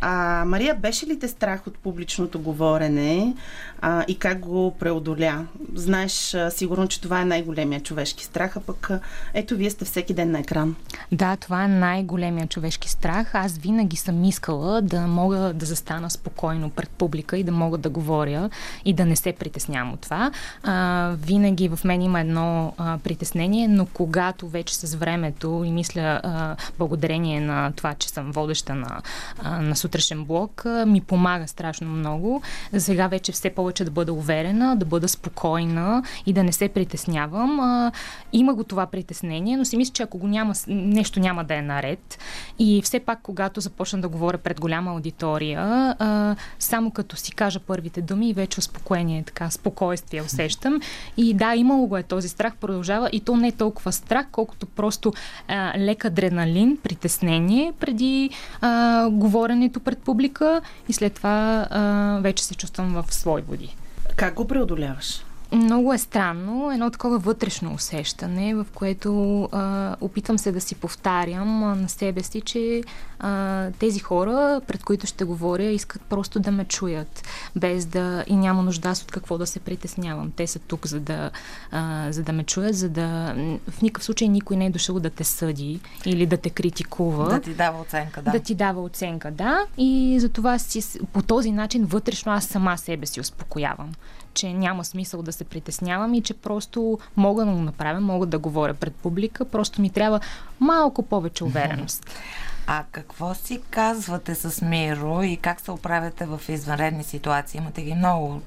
А, 0.00 0.44
Мария, 0.46 0.74
беше 0.74 1.06
ли 1.06 1.18
те 1.18 1.28
страх 1.28 1.66
от 1.66 1.78
публичното 1.78 2.40
говорене 2.40 3.34
а, 3.80 4.04
и 4.08 4.18
как 4.18 4.38
го 4.38 4.74
преодоля? 4.78 5.46
Знаеш 5.74 6.34
а, 6.34 6.50
сигурно, 6.50 6.88
че 6.88 7.00
това 7.00 7.20
е 7.20 7.24
най-големия 7.24 7.80
човешки 7.80 8.24
страх, 8.24 8.56
а 8.56 8.60
пък 8.60 8.90
а, 8.90 9.00
ето 9.34 9.56
вие 9.56 9.70
сте 9.70 9.84
всеки 9.84 10.14
ден 10.14 10.30
на 10.30 10.38
екран. 10.38 10.76
Да, 11.12 11.36
това 11.36 11.64
е 11.64 11.68
най-големия 11.68 12.46
човешки 12.46 12.88
страх. 12.88 13.34
Аз 13.34 13.58
винаги 13.58 13.96
съм 13.96 14.24
искала 14.24 14.82
да 14.82 15.00
мога 15.00 15.52
да 15.54 15.66
застана 15.66 16.10
спокойно 16.10 16.70
пред 16.70 16.88
публика 16.88 17.38
и 17.38 17.44
да 17.44 17.52
мога 17.52 17.78
да 17.78 17.88
говоря 17.88 18.50
и 18.84 18.92
да 18.92 19.04
не 19.04 19.16
се 19.16 19.32
притеснявам 19.32 19.92
от 19.92 20.03
това. 20.04 20.30
А, 20.62 21.10
винаги 21.18 21.68
в 21.68 21.84
мен 21.84 22.02
има 22.02 22.20
едно 22.20 22.74
а, 22.78 22.98
притеснение, 22.98 23.68
но 23.68 23.86
когато 23.86 24.48
вече 24.48 24.74
с 24.74 24.94
времето 24.94 25.62
и 25.66 25.70
мисля 25.70 26.20
а, 26.22 26.56
благодарение 26.78 27.40
на 27.40 27.72
това, 27.72 27.94
че 27.94 28.08
съм 28.08 28.32
водеща 28.32 28.74
на, 28.74 29.02
а, 29.42 29.60
на 29.60 29.76
сутрешен 29.76 30.24
блок, 30.24 30.66
а, 30.66 30.86
ми 30.86 31.00
помага 31.00 31.48
страшно 31.48 31.88
много. 31.88 32.42
Сега 32.78 33.06
вече 33.06 33.32
все 33.32 33.50
повече 33.50 33.84
да 33.84 33.90
бъда 33.90 34.12
уверена, 34.12 34.76
да 34.76 34.84
бъда 34.86 35.08
спокойна 35.08 36.02
и 36.26 36.32
да 36.32 36.44
не 36.44 36.52
се 36.52 36.68
притеснявам. 36.68 37.60
А, 37.60 37.92
има 38.32 38.54
го 38.54 38.64
това 38.64 38.86
притеснение, 38.86 39.56
но 39.56 39.64
си 39.64 39.76
мисля, 39.76 39.92
че 39.92 40.02
ако 40.02 40.18
го 40.18 40.26
няма, 40.26 40.54
нещо 40.68 41.20
няма 41.20 41.44
да 41.44 41.54
е 41.54 41.62
наред. 41.62 42.18
И 42.58 42.82
все 42.82 43.00
пак, 43.00 43.18
когато 43.22 43.60
започна 43.60 44.00
да 44.00 44.08
говоря 44.08 44.38
пред 44.38 44.60
голяма 44.60 44.90
аудитория, 44.90 45.60
а, 45.98 46.36
само 46.58 46.90
като 46.90 47.16
си 47.16 47.32
кажа 47.32 47.60
първите 47.60 48.02
думи, 48.02 48.32
вече 48.32 48.60
успокоение, 48.60 49.22
така, 49.22 49.50
спокойствие 49.84 50.22
усещам. 50.22 50.80
И 51.16 51.34
да, 51.34 51.54
имало 51.54 51.86
го 51.86 51.96
е 51.96 52.02
този 52.02 52.28
страх, 52.28 52.56
продължава 52.56 53.10
и 53.12 53.20
то 53.20 53.36
не 53.36 53.48
е 53.48 53.52
толкова 53.52 53.92
страх, 53.92 54.26
колкото 54.32 54.66
просто 54.66 55.12
а, 55.48 55.78
лек 55.78 56.04
адреналин, 56.04 56.78
притеснение 56.82 57.72
преди 57.80 58.30
а, 58.60 59.08
говоренето 59.10 59.80
пред 59.80 59.98
публика 59.98 60.60
и 60.88 60.92
след 60.92 61.14
това 61.14 61.66
а, 61.70 62.18
вече 62.22 62.44
се 62.44 62.54
чувствам 62.54 63.02
в 63.02 63.14
свой 63.14 63.42
води. 63.42 63.76
Как 64.16 64.34
го 64.34 64.46
преодоляваш? 64.46 65.23
Много 65.54 65.92
е 65.92 65.98
странно, 65.98 66.72
едно 66.72 66.90
такова 66.90 67.18
вътрешно 67.18 67.74
усещане, 67.74 68.54
в 68.54 68.66
което 68.74 69.42
а, 69.52 69.96
опитам 70.00 70.38
се 70.38 70.52
да 70.52 70.60
си 70.60 70.74
повтарям 70.74 71.64
а, 71.64 71.74
на 71.74 71.88
себе 71.88 72.22
си, 72.22 72.40
че 72.40 72.82
а, 73.18 73.70
тези 73.70 73.98
хора, 73.98 74.60
пред 74.66 74.84
които 74.84 75.06
ще 75.06 75.24
говоря, 75.24 75.64
искат 75.64 76.02
просто 76.02 76.40
да 76.40 76.50
ме 76.50 76.64
чуят, 76.64 77.22
без 77.56 77.86
да 77.86 78.24
и 78.26 78.36
няма 78.36 78.62
нужда 78.62 78.94
от 79.02 79.10
какво 79.10 79.38
да 79.38 79.46
се 79.46 79.60
притеснявам. 79.60 80.32
Те 80.36 80.46
са 80.46 80.58
тук, 80.58 80.86
за 80.86 81.00
да, 81.00 81.30
а, 81.70 82.12
за 82.12 82.22
да 82.22 82.32
ме 82.32 82.44
чуят, 82.44 82.76
за 82.76 82.88
да... 82.88 83.34
В 83.70 83.82
никакъв 83.82 84.04
случай 84.04 84.28
никой 84.28 84.56
не 84.56 84.66
е 84.66 84.70
дошъл 84.70 85.00
да 85.00 85.10
те 85.10 85.24
съди 85.24 85.80
или 86.04 86.26
да 86.26 86.36
те 86.36 86.50
критикува. 86.50 87.28
Да 87.28 87.40
ти 87.40 87.54
дава 87.54 87.80
оценка, 87.80 88.22
да. 88.22 88.30
Да 88.30 88.40
ти 88.40 88.54
дава 88.54 88.82
оценка, 88.82 89.30
да. 89.30 89.66
И 89.78 90.16
затова 90.20 90.58
си, 90.58 90.98
по 91.12 91.22
този 91.22 91.52
начин 91.52 91.84
вътрешно 91.84 92.32
аз 92.32 92.44
сама 92.44 92.78
себе 92.78 93.06
си 93.06 93.20
успокоявам 93.20 93.92
че 94.34 94.52
няма 94.52 94.84
смисъл 94.84 95.22
да 95.22 95.32
се 95.32 95.44
притеснявам 95.44 96.14
и 96.14 96.22
че 96.22 96.34
просто 96.34 96.98
мога 97.16 97.44
да 97.44 97.52
го 97.52 97.58
направя, 97.58 98.00
мога 98.00 98.26
да 98.26 98.38
говоря 98.38 98.74
пред 98.74 98.94
публика, 98.94 99.44
просто 99.44 99.80
ми 99.80 99.90
трябва 99.90 100.20
малко 100.60 101.02
повече 101.02 101.44
увереност. 101.44 102.10
А 102.66 102.84
какво 102.92 103.34
си 103.34 103.60
казвате 103.70 104.34
с 104.34 104.62
Миро 104.62 105.22
и 105.22 105.36
как 105.36 105.60
се 105.60 105.70
оправяте 105.70 106.26
в 106.26 106.40
извънредни 106.48 107.04
ситуации? 107.04 107.58
Имате 107.58 107.82
ги 107.82 107.94
много 107.94 108.40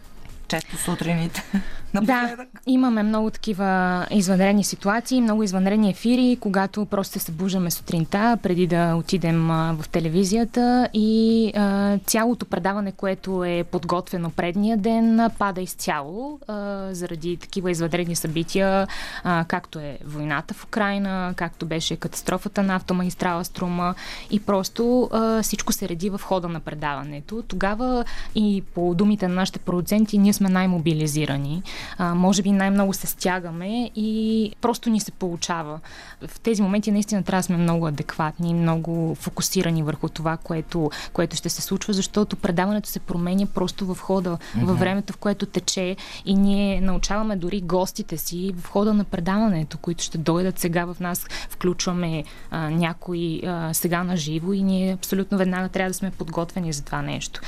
често 0.48 0.78
сутрините. 0.78 1.44
Да, 1.94 2.36
имаме 2.68 3.04
много 3.04 3.30
такива 3.30 4.06
извънредни 4.12 4.64
ситуации, 4.64 5.22
много 5.22 5.44
извънредни 5.44 5.90
ефири, 5.90 6.38
когато 6.40 6.86
просто 6.86 7.14
се 7.14 7.20
събуждаме 7.20 7.72
сутринта, 7.72 8.38
преди 8.44 8.68
да 8.68 8.96
отидем 8.96 9.48
в 9.48 9.86
телевизията 9.92 10.90
и 10.94 11.52
а, 11.56 11.98
цялото 12.06 12.46
предаване, 12.46 12.92
което 12.92 13.44
е 13.44 13.64
подготвено 13.64 14.30
предния 14.30 14.78
ден, 14.78 15.30
пада 15.40 15.62
изцяло 15.62 16.40
а, 16.48 16.88
заради 16.92 17.38
такива 17.38 17.72
извънредни 17.72 18.16
събития, 18.16 18.88
а, 19.24 19.46
както 19.48 19.80
е 19.80 19.98
войната 20.06 20.54
в 20.54 20.64
Украина, 20.64 21.34
както 21.36 21.66
беше 21.66 21.96
катастрофата 21.96 22.64
на 22.64 22.76
автомагистрала 22.76 23.44
Струма 23.44 23.96
и 24.32 24.40
просто 24.40 25.10
а, 25.12 25.44
всичко 25.44 25.74
се 25.74 25.90
реди 25.90 26.10
в 26.10 26.22
хода 26.24 26.50
на 26.50 26.60
предаването. 26.60 27.44
Тогава 27.48 28.06
и 28.36 28.64
по 28.74 28.96
думите 28.96 29.28
на 29.28 29.36
нашите 29.36 29.60
продуценти, 29.60 30.18
ние 30.18 30.34
сме 30.34 30.50
най-мобилизирани 30.50 31.64
а, 31.98 32.16
може 32.16 32.42
би 32.42 32.52
най-много 32.52 32.94
се 32.94 33.08
стягаме 33.08 33.92
и 33.96 34.52
просто 34.62 34.90
ни 34.90 35.00
се 35.00 35.12
получава. 35.12 35.80
В 36.28 36.40
тези 36.40 36.62
моменти 36.62 36.92
наистина 36.92 37.24
трябва 37.24 37.40
да 37.40 37.44
сме 37.44 37.58
много 37.58 37.88
адекватни, 37.88 38.54
много 38.54 39.16
фокусирани 39.16 39.84
върху 39.84 40.10
това, 40.10 40.38
което, 40.38 40.92
което 41.14 41.36
ще 41.36 41.50
се 41.50 41.62
случва, 41.62 41.94
защото 41.94 42.36
предаването 42.36 42.90
се 42.90 43.00
променя 43.00 43.46
просто 43.46 43.96
в 43.96 44.00
хода, 44.00 44.30
mm-hmm. 44.30 44.66
във 44.66 44.80
времето, 44.80 45.14
в 45.14 45.18
което 45.18 45.46
тече 45.46 45.96
и 46.26 46.36
ние 46.36 46.82
научаваме 46.82 47.36
дори 47.36 47.62
гостите 47.62 48.18
си 48.18 48.54
в 48.58 48.68
хода 48.68 48.94
на 48.94 49.04
предаването, 49.04 49.78
които 49.78 50.04
ще 50.04 50.18
дойдат 50.18 50.60
сега 50.60 50.86
в 50.86 51.00
нас, 51.00 51.26
включваме 51.50 52.24
а, 52.52 52.70
някой 52.70 53.42
а, 53.46 53.74
сега 53.74 54.04
на 54.04 54.18
живо 54.18 54.54
и 54.54 54.64
ние 54.64 54.94
абсолютно 54.94 55.38
веднага 55.38 55.70
трябва 55.70 55.90
да 55.90 55.94
сме 55.94 56.12
подготвени 56.12 56.74
за 56.74 56.84
това 56.84 57.02
нещо. 57.02 57.42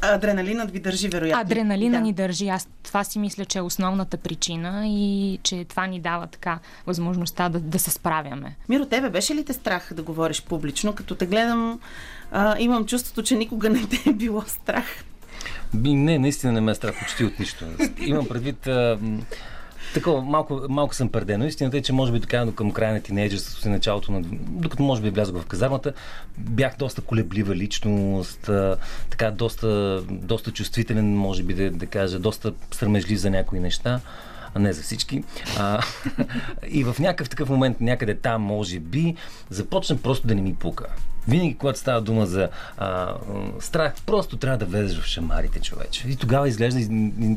Адреналинът 0.00 0.70
ви 0.70 0.80
държи, 0.80 1.08
вероятно. 1.08 1.40
Адреналина 1.40 1.98
да. 1.98 2.02
ни 2.02 2.12
държи. 2.12 2.48
Аз 2.48 2.68
това 2.82 3.04
си 3.04 3.18
мисля, 3.18 3.44
че 3.44 3.58
е 3.58 3.62
основната 3.62 4.16
причина 4.16 4.82
и 4.86 5.38
че 5.42 5.64
това 5.64 5.86
ни 5.86 6.00
дава 6.00 6.26
така 6.26 6.58
възможността 6.86 7.48
да, 7.48 7.60
да 7.60 7.78
се 7.78 7.90
справяме. 7.90 8.56
Миро, 8.68 8.86
тебе 8.86 9.10
беше 9.10 9.34
ли 9.34 9.44
те 9.44 9.52
страх 9.52 9.92
да 9.92 10.02
говориш 10.02 10.42
публично? 10.42 10.94
Като 10.94 11.14
те 11.14 11.26
гледам, 11.26 11.80
а, 12.32 12.56
имам 12.58 12.86
чувството, 12.86 13.22
че 13.22 13.34
никога 13.34 13.70
не 13.70 13.86
те 13.86 14.10
е 14.10 14.12
било 14.12 14.42
страх. 14.42 14.84
Би, 15.74 15.94
не, 15.94 16.18
наистина 16.18 16.52
не 16.52 16.60
ме 16.60 16.72
е 16.72 16.74
страх 16.74 16.98
почти 17.00 17.24
от 17.24 17.38
нищо. 17.38 17.64
Имам 18.00 18.28
предвид... 18.28 18.66
А, 18.66 18.98
Такова, 19.94 20.22
малко, 20.22 20.62
малко 20.68 20.94
съм 20.94 21.08
перден. 21.08 21.40
Но 21.40 21.46
истината 21.46 21.76
е, 21.76 21.82
че 21.82 21.92
може 21.92 22.12
би 22.12 22.20
така 22.20 22.46
към 22.54 22.70
края 22.70 22.94
на 22.94 23.00
тинейджерството 23.00 23.60
си, 23.62 23.68
началото 23.68 24.12
на... 24.12 24.20
Докато 24.32 24.82
може 24.82 25.02
би 25.02 25.10
влязох 25.10 25.42
в 25.42 25.46
казармата, 25.46 25.92
бях 26.38 26.76
доста 26.76 27.00
колеблива 27.00 27.54
личност, 27.54 28.50
така 29.10 29.30
доста, 29.30 30.02
доста 30.10 30.50
чувствителен, 30.50 31.16
може 31.16 31.42
би 31.42 31.54
да, 31.54 31.70
да 31.70 31.86
кажа, 31.86 32.18
доста 32.18 32.52
срамежлив 32.70 33.18
за 33.18 33.30
някои 33.30 33.60
неща 33.60 34.00
не 34.58 34.72
за 34.72 34.82
всички. 34.82 35.24
А, 35.58 35.82
и 36.68 36.84
в 36.84 36.96
някакъв 36.98 37.28
такъв 37.28 37.48
момент, 37.48 37.80
някъде 37.80 38.14
там, 38.14 38.42
може 38.42 38.78
би, 38.78 39.14
започна 39.50 39.96
просто 39.96 40.26
да 40.26 40.34
не 40.34 40.42
ми 40.42 40.54
пука. 40.54 40.86
Винаги, 41.28 41.56
когато 41.58 41.78
става 41.78 42.00
дума 42.00 42.26
за 42.26 42.48
а, 42.78 43.14
страх, 43.60 43.94
просто 44.06 44.36
трябва 44.36 44.58
да 44.58 44.66
влезеш 44.66 44.98
в 44.98 45.06
шамарите, 45.06 45.60
човече. 45.60 46.08
И 46.08 46.16
тогава 46.16 46.48
изглежда, 46.48 46.80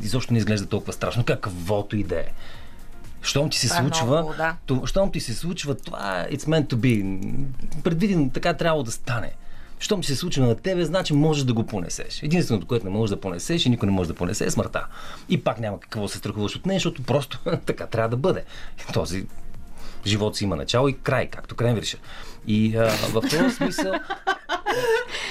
изобщо 0.02 0.32
не 0.32 0.38
изглежда 0.38 0.66
толкова 0.66 0.92
страшно, 0.92 1.24
каквото 1.24 1.96
и 1.96 2.04
да 2.04 2.16
е. 2.16 2.26
Щом 3.22 3.50
ти 3.50 3.58
се 3.58 3.68
това 3.68 3.78
е 3.78 3.82
случва, 3.82 4.06
много, 4.06 4.34
да. 4.36 4.56
то, 4.66 4.86
щом 4.86 5.12
ти 5.12 5.20
се 5.20 5.34
случва, 5.34 5.74
това 5.74 6.26
it's 6.30 6.44
meant 6.44 6.66
to 6.66 6.74
be. 6.74 7.20
Предвидено 7.82 8.30
така 8.30 8.54
трябва 8.54 8.84
да 8.84 8.92
стане. 8.92 9.32
Щом 9.80 10.04
се 10.04 10.16
случва 10.16 10.46
на 10.46 10.54
тебе, 10.54 10.84
значи 10.84 11.14
можеш 11.14 11.44
да 11.44 11.52
го 11.52 11.66
понесеш. 11.66 12.22
Единственото, 12.22 12.66
което 12.66 12.84
не 12.84 12.90
можеш 12.90 13.10
да 13.10 13.20
понесеш 13.20 13.66
и 13.66 13.70
никой 13.70 13.86
не 13.86 13.92
може 13.92 14.08
да 14.08 14.14
понесе 14.14 14.44
е 14.44 14.50
смъртта. 14.50 14.86
И 15.28 15.44
пак 15.44 15.60
няма 15.60 15.80
какво 15.80 16.02
да 16.02 16.08
се 16.08 16.18
страхуваш 16.18 16.56
от 16.56 16.66
нея, 16.66 16.76
защото 16.76 17.02
просто 17.02 17.38
така 17.66 17.86
трябва 17.86 18.08
да 18.08 18.16
бъде. 18.16 18.44
Този 18.92 19.26
живот 20.06 20.36
си 20.36 20.44
има 20.44 20.56
начало 20.56 20.88
и 20.88 20.98
край, 20.98 21.26
както 21.26 21.54
Кренвирша. 21.54 21.96
И 22.46 22.76
а, 22.76 22.88
в 22.88 23.20
този 23.20 23.50
смисъл 23.50 23.92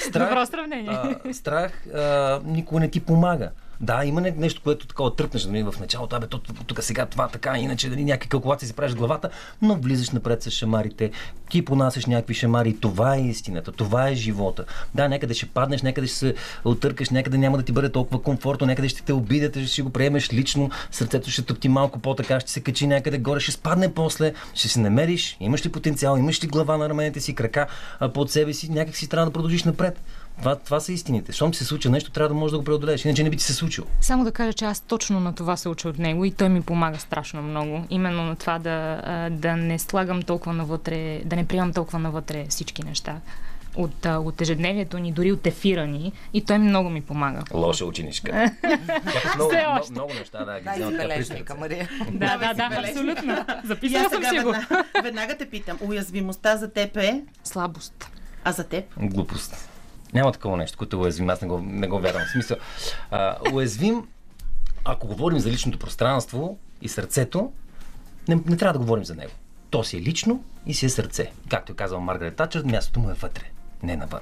страх, 0.01 0.29
Добро 0.29 0.45
сравнение. 0.45 0.99
А, 1.25 1.33
страх 1.33 1.87
а, 1.87 2.41
никога 2.45 2.79
не 2.79 2.89
ти 2.89 2.99
помага. 2.99 3.51
Да, 3.81 4.05
има 4.05 4.21
нещо, 4.21 4.61
което 4.63 4.87
такова 4.87 5.15
тръпнеш 5.15 5.45
нали, 5.45 5.63
в 5.63 5.73
началото, 5.79 6.15
абе, 6.15 6.27
тук 6.67 6.83
сега 6.83 7.05
това 7.05 7.27
така, 7.27 7.57
иначе 7.57 7.89
дали, 7.89 8.03
някакви 8.03 8.29
калкулации 8.29 8.67
си 8.67 8.73
правиш 8.73 8.95
главата, 8.95 9.29
но 9.61 9.75
влизаш 9.75 10.09
напред 10.09 10.43
с 10.43 10.51
шамарите, 10.51 11.11
ти 11.49 11.65
понасяш 11.65 12.05
някакви 12.05 12.33
шамари, 12.33 12.77
това 12.79 13.15
е 13.15 13.21
истината, 13.21 13.71
това 13.71 14.09
е 14.09 14.15
живота. 14.15 14.65
Да, 14.95 15.09
някъде 15.09 15.33
ще 15.33 15.45
паднеш, 15.45 15.81
някъде 15.81 16.07
ще 16.07 16.15
се 16.15 16.35
отъркаш, 16.65 17.09
някъде 17.09 17.37
няма 17.37 17.57
да 17.57 17.63
ти 17.63 17.71
бъде 17.71 17.89
толкова 17.89 18.21
комфортно, 18.21 18.67
някъде 18.67 18.89
ще 18.89 19.01
те 19.01 19.13
обидят, 19.13 19.57
ще 19.57 19.67
си 19.67 19.81
го 19.81 19.89
приемеш 19.89 20.33
лично, 20.33 20.69
сърцето 20.91 21.31
ще 21.31 21.41
тъпти 21.41 21.69
малко 21.69 21.99
по-така, 21.99 22.39
ще 22.39 22.51
се 22.51 22.61
качи 22.61 22.87
някъде 22.87 23.17
горе, 23.17 23.39
ще 23.39 23.51
спадне 23.51 23.93
после, 23.93 24.33
ще 24.53 24.67
се 24.67 24.79
намериш, 24.79 25.37
имаш 25.39 25.65
ли 25.65 25.71
потенциал, 25.71 26.17
имаш 26.17 26.43
ли 26.43 26.47
глава 26.47 26.77
на 26.77 26.89
раменете 26.89 27.19
си, 27.19 27.35
крака 27.35 27.67
под 28.13 28.31
себе 28.31 28.53
си, 28.53 28.71
някак 28.71 28.95
си 28.95 29.09
трябва 29.09 29.25
да 29.25 29.33
продължиш 29.33 29.63
напред. 29.63 30.01
Това, 30.39 30.55
това 30.55 30.79
са 30.79 30.93
истините. 30.93 31.31
Щом 31.31 31.51
ти 31.51 31.57
се 31.57 31.65
случи 31.65 31.89
нещо, 31.89 32.11
трябва 32.11 32.27
да 32.27 32.33
можеш 32.33 32.51
да 32.51 32.57
го 32.57 32.63
преодолееш. 32.63 33.05
Иначе 33.05 33.23
не 33.23 33.29
би 33.29 33.37
ти 33.37 33.43
се 33.43 33.53
случило. 33.53 33.87
Само 34.01 34.23
да 34.23 34.31
кажа, 34.31 34.53
че 34.53 34.65
аз 34.65 34.79
точно 34.81 35.19
на 35.19 35.35
това 35.35 35.57
се 35.57 35.69
уча 35.69 35.89
от 35.89 35.99
него 35.99 36.25
и 36.25 36.31
той 36.31 36.49
ми 36.49 36.61
помага 36.61 36.99
страшно 36.99 37.41
много. 37.41 37.85
Именно 37.89 38.23
на 38.23 38.35
това 38.35 38.59
да, 38.59 39.29
да 39.31 39.55
не 39.55 39.79
слагам 39.79 40.21
толкова 40.21 40.53
навътре, 40.53 41.21
да 41.25 41.35
не 41.35 41.47
приемам 41.47 41.73
толкова 41.73 41.99
навътре 41.99 42.45
всички 42.49 42.85
неща 42.85 43.19
от, 43.75 44.05
от 44.05 44.41
ежедневието 44.41 44.99
ни, 44.99 45.11
дори 45.11 45.31
от 45.31 45.47
ефира 45.47 45.87
ни 45.87 46.11
и 46.33 46.45
той 46.45 46.57
много 46.57 46.89
ми 46.89 47.01
помага. 47.01 47.43
Лоша 47.53 47.85
ученичка. 47.85 48.31
много, 49.35 49.51
много, 49.51 49.85
много 49.91 50.13
неща, 50.13 50.45
да, 50.45 50.59
ги 50.59 50.69
взема 50.75 50.91
бележника, 50.91 51.55
Мария. 51.55 51.89
Да, 52.11 52.37
да, 52.37 52.53
да, 52.53 52.69
абсолютно. 52.87 53.45
Записала 53.63 54.09
съм 54.09 54.23
си 54.23 54.39
го. 54.39 54.53
Веднага 55.03 55.37
те 55.37 55.49
питам, 55.49 55.77
уязвимостта 55.81 56.57
за 56.57 56.71
теб 56.71 56.97
е? 56.97 57.21
Слабост. 57.43 58.09
А 58.43 58.51
за 58.51 58.63
теб? 58.63 58.85
Глупост. 58.97 59.69
Няма 60.13 60.31
такова 60.31 60.57
нещо, 60.57 60.77
което 60.77 60.95
е 60.95 60.99
уязвим. 60.99 61.29
Аз 61.29 61.41
не 61.41 61.47
го, 61.47 61.59
не 61.59 61.87
го 61.87 61.99
вярвам. 61.99 62.23
В 62.25 62.31
смисъл, 62.31 62.57
а, 63.11 63.35
уязвим, 63.53 64.07
ако 64.85 65.07
говорим 65.07 65.39
за 65.39 65.51
личното 65.51 65.79
пространство 65.79 66.57
и 66.81 66.89
сърцето, 66.89 67.51
не, 68.27 68.35
не 68.45 68.57
трябва 68.57 68.73
да 68.73 68.79
говорим 68.79 69.05
за 69.05 69.15
него. 69.15 69.31
То 69.69 69.83
си 69.83 69.97
е 69.97 70.01
лично 70.01 70.43
и 70.65 70.73
си 70.73 70.85
е 70.85 70.89
сърце. 70.89 71.31
Както 71.49 71.71
е 71.71 71.75
казал 71.75 71.99
Маргарет 71.99 72.35
Тачър, 72.35 72.63
мястото 72.63 72.99
му 72.99 73.09
е 73.09 73.13
вътре, 73.13 73.43
не 73.83 73.95
навън. 73.95 74.21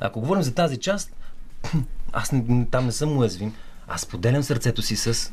Ако 0.00 0.20
говорим 0.20 0.42
за 0.42 0.54
тази 0.54 0.76
част, 0.76 1.16
аз 2.12 2.32
не, 2.32 2.66
там 2.70 2.86
не 2.86 2.92
съм 2.92 3.18
уязвим. 3.18 3.54
Аз 3.88 4.06
поделям 4.06 4.42
сърцето 4.42 4.82
си 4.82 4.96
с 4.96 5.32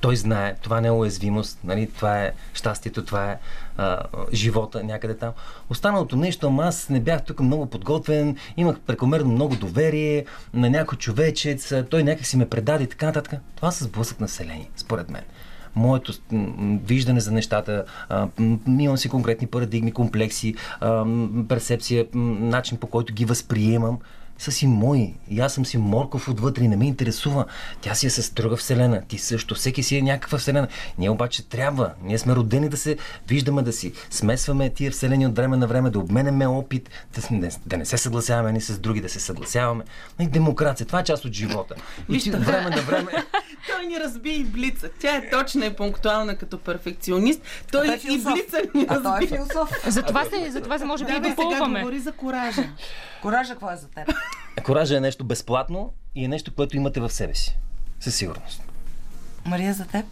той 0.00 0.16
знае, 0.16 0.54
това 0.62 0.80
не 0.80 0.88
е 0.88 0.90
уязвимост, 0.90 1.58
нали? 1.64 1.90
това 1.96 2.22
е 2.22 2.32
щастието, 2.54 3.04
това 3.04 3.32
е 3.32 3.38
а, 3.76 4.02
живота 4.32 4.84
някъде 4.84 5.16
там. 5.16 5.32
Останалото 5.70 6.16
нещо, 6.16 6.46
ама 6.46 6.64
аз 6.64 6.88
не 6.88 7.00
бях 7.00 7.24
тук 7.24 7.40
много 7.40 7.66
подготвен, 7.66 8.36
имах 8.56 8.80
прекомерно 8.80 9.32
много 9.32 9.56
доверие 9.56 10.24
на 10.54 10.70
някой 10.70 10.98
човечец, 10.98 11.72
той 11.90 12.02
някак 12.02 12.26
си 12.26 12.36
ме 12.36 12.48
предаде 12.48 12.84
и 12.84 12.86
така 12.86 13.06
нататък. 13.06 13.40
Това 13.56 13.70
са 13.70 13.84
сблъсък 13.84 14.20
население, 14.20 14.70
според 14.76 15.10
мен 15.10 15.22
моето 15.78 16.12
виждане 16.86 17.20
за 17.20 17.32
нещата, 17.32 17.84
имам 18.78 18.96
си 18.96 19.08
конкретни 19.08 19.46
парадигми, 19.46 19.92
комплекси, 19.92 20.54
персепция, 21.48 22.06
начин 22.14 22.78
по 22.78 22.86
който 22.86 23.14
ги 23.14 23.24
възприемам. 23.24 23.98
Са 24.38 24.52
си 24.52 24.66
мои. 24.66 25.14
И 25.30 25.40
аз 25.40 25.54
съм 25.54 25.66
си 25.66 25.78
морков 25.78 26.28
отвътре 26.28 26.64
и 26.64 26.68
не 26.68 26.76
ме 26.76 26.86
интересува. 26.86 27.44
Тя 27.80 27.94
си 27.94 28.06
е 28.06 28.10
с 28.10 28.30
друга 28.30 28.56
вселена. 28.56 29.02
Ти 29.08 29.18
също. 29.18 29.54
Всеки 29.54 29.82
си 29.82 29.96
е 29.96 30.02
някаква 30.02 30.38
вселена. 30.38 30.68
Ние 30.98 31.10
обаче 31.10 31.48
трябва. 31.48 31.92
Ние 32.02 32.18
сме 32.18 32.34
родени 32.34 32.68
да 32.68 32.76
се 32.76 32.96
виждаме, 33.28 33.62
да 33.62 33.72
си 33.72 33.92
смесваме 34.10 34.70
тия 34.70 34.90
вселени 34.90 35.26
от 35.26 35.36
време 35.36 35.56
на 35.56 35.66
време, 35.66 35.90
да 35.90 35.98
обменяме 35.98 36.46
опит, 36.46 36.90
да, 37.14 37.36
не, 37.36 37.50
да 37.66 37.76
не 37.76 37.84
се 37.84 37.98
съгласяваме 37.98 38.52
ни 38.52 38.60
с 38.60 38.78
други, 38.78 39.00
да 39.00 39.08
се 39.08 39.20
съгласяваме. 39.20 39.84
И 40.20 40.26
демокрация. 40.26 40.86
Това 40.86 41.00
е 41.00 41.04
част 41.04 41.24
от 41.24 41.32
живота. 41.32 41.74
И 42.08 42.18
ти 42.18 42.30
от 42.30 42.44
време 42.44 42.70
на 42.70 42.82
време. 42.82 43.10
Той 43.66 43.86
ни 43.86 44.00
разби 44.00 44.30
и 44.30 44.44
блица. 44.44 44.88
Тя 45.00 45.16
е 45.16 45.30
точна 45.30 45.66
и 45.66 45.76
пунктуална 45.76 46.36
като 46.36 46.58
перфекционист. 46.58 47.40
Той, 47.72 47.86
Той 47.86 47.94
е 47.94 48.00
и 48.04 48.18
блица 48.18 48.60
ни 48.74 48.86
А 48.88 49.02
той 49.02 49.12
е 49.12 49.14
разби. 49.14 49.26
философ. 49.26 49.70
Затова 49.86 50.24
се, 50.24 50.50
затова 50.50 50.78
се 50.78 50.84
може 50.84 51.04
би 51.04 51.12
Давай 51.12 51.30
сега 51.30 51.42
допълваме. 51.42 51.80
говори 51.80 51.98
за 51.98 52.12
коража. 52.12 52.62
Коража, 53.22 53.52
какво 53.52 53.70
е 53.70 53.76
за 53.76 53.88
теб? 53.88 54.08
Коража 54.64 54.96
е 54.96 55.00
нещо 55.00 55.24
безплатно 55.24 55.92
и 56.14 56.24
е 56.24 56.28
нещо, 56.28 56.54
което 56.54 56.76
имате 56.76 57.00
в 57.00 57.10
себе 57.10 57.34
си. 57.34 57.58
Със 58.00 58.14
сигурност. 58.14 58.62
Мария, 59.44 59.74
за 59.74 59.86
теб? 59.86 60.06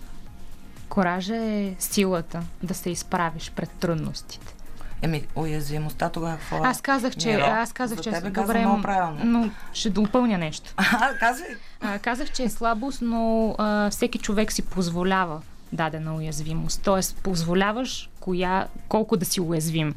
Коража 0.88 1.36
е 1.36 1.74
силата 1.78 2.42
да 2.62 2.74
се 2.74 2.90
изправиш 2.90 3.52
пред 3.56 3.70
трудностите. 3.70 4.54
Еми, 5.02 5.26
уязвимостта 5.34 6.08
тогава 6.08 6.36
какво 6.36 6.56
е? 6.56 6.60
Аз 6.64 6.80
казах, 6.80 7.16
че, 7.16 7.28
Миро, 7.28 7.44
аз 7.46 7.72
казах, 7.72 7.96
за 7.98 8.04
че 8.04 8.10
тебе 8.10 8.30
добре, 8.30 8.60
много 8.60 8.82
правилно. 8.82 9.18
но 9.24 9.50
ще 9.72 9.90
допълня 9.90 10.38
нещо. 10.38 10.74
А, 10.78 11.14
казвай. 11.18 11.48
А, 11.80 11.98
казах, 11.98 12.30
че 12.32 12.42
е 12.42 12.48
слабост, 12.48 12.98
но 13.02 13.54
а, 13.58 13.90
всеки 13.90 14.18
човек 14.18 14.52
си 14.52 14.62
позволява 14.62 15.40
дадена 15.72 16.14
уязвимост. 16.14 16.82
Тоест, 16.84 17.16
позволяваш 17.22 18.10
коя, 18.20 18.66
колко 18.88 19.16
да 19.16 19.24
си 19.24 19.40
уязвим. 19.40 19.94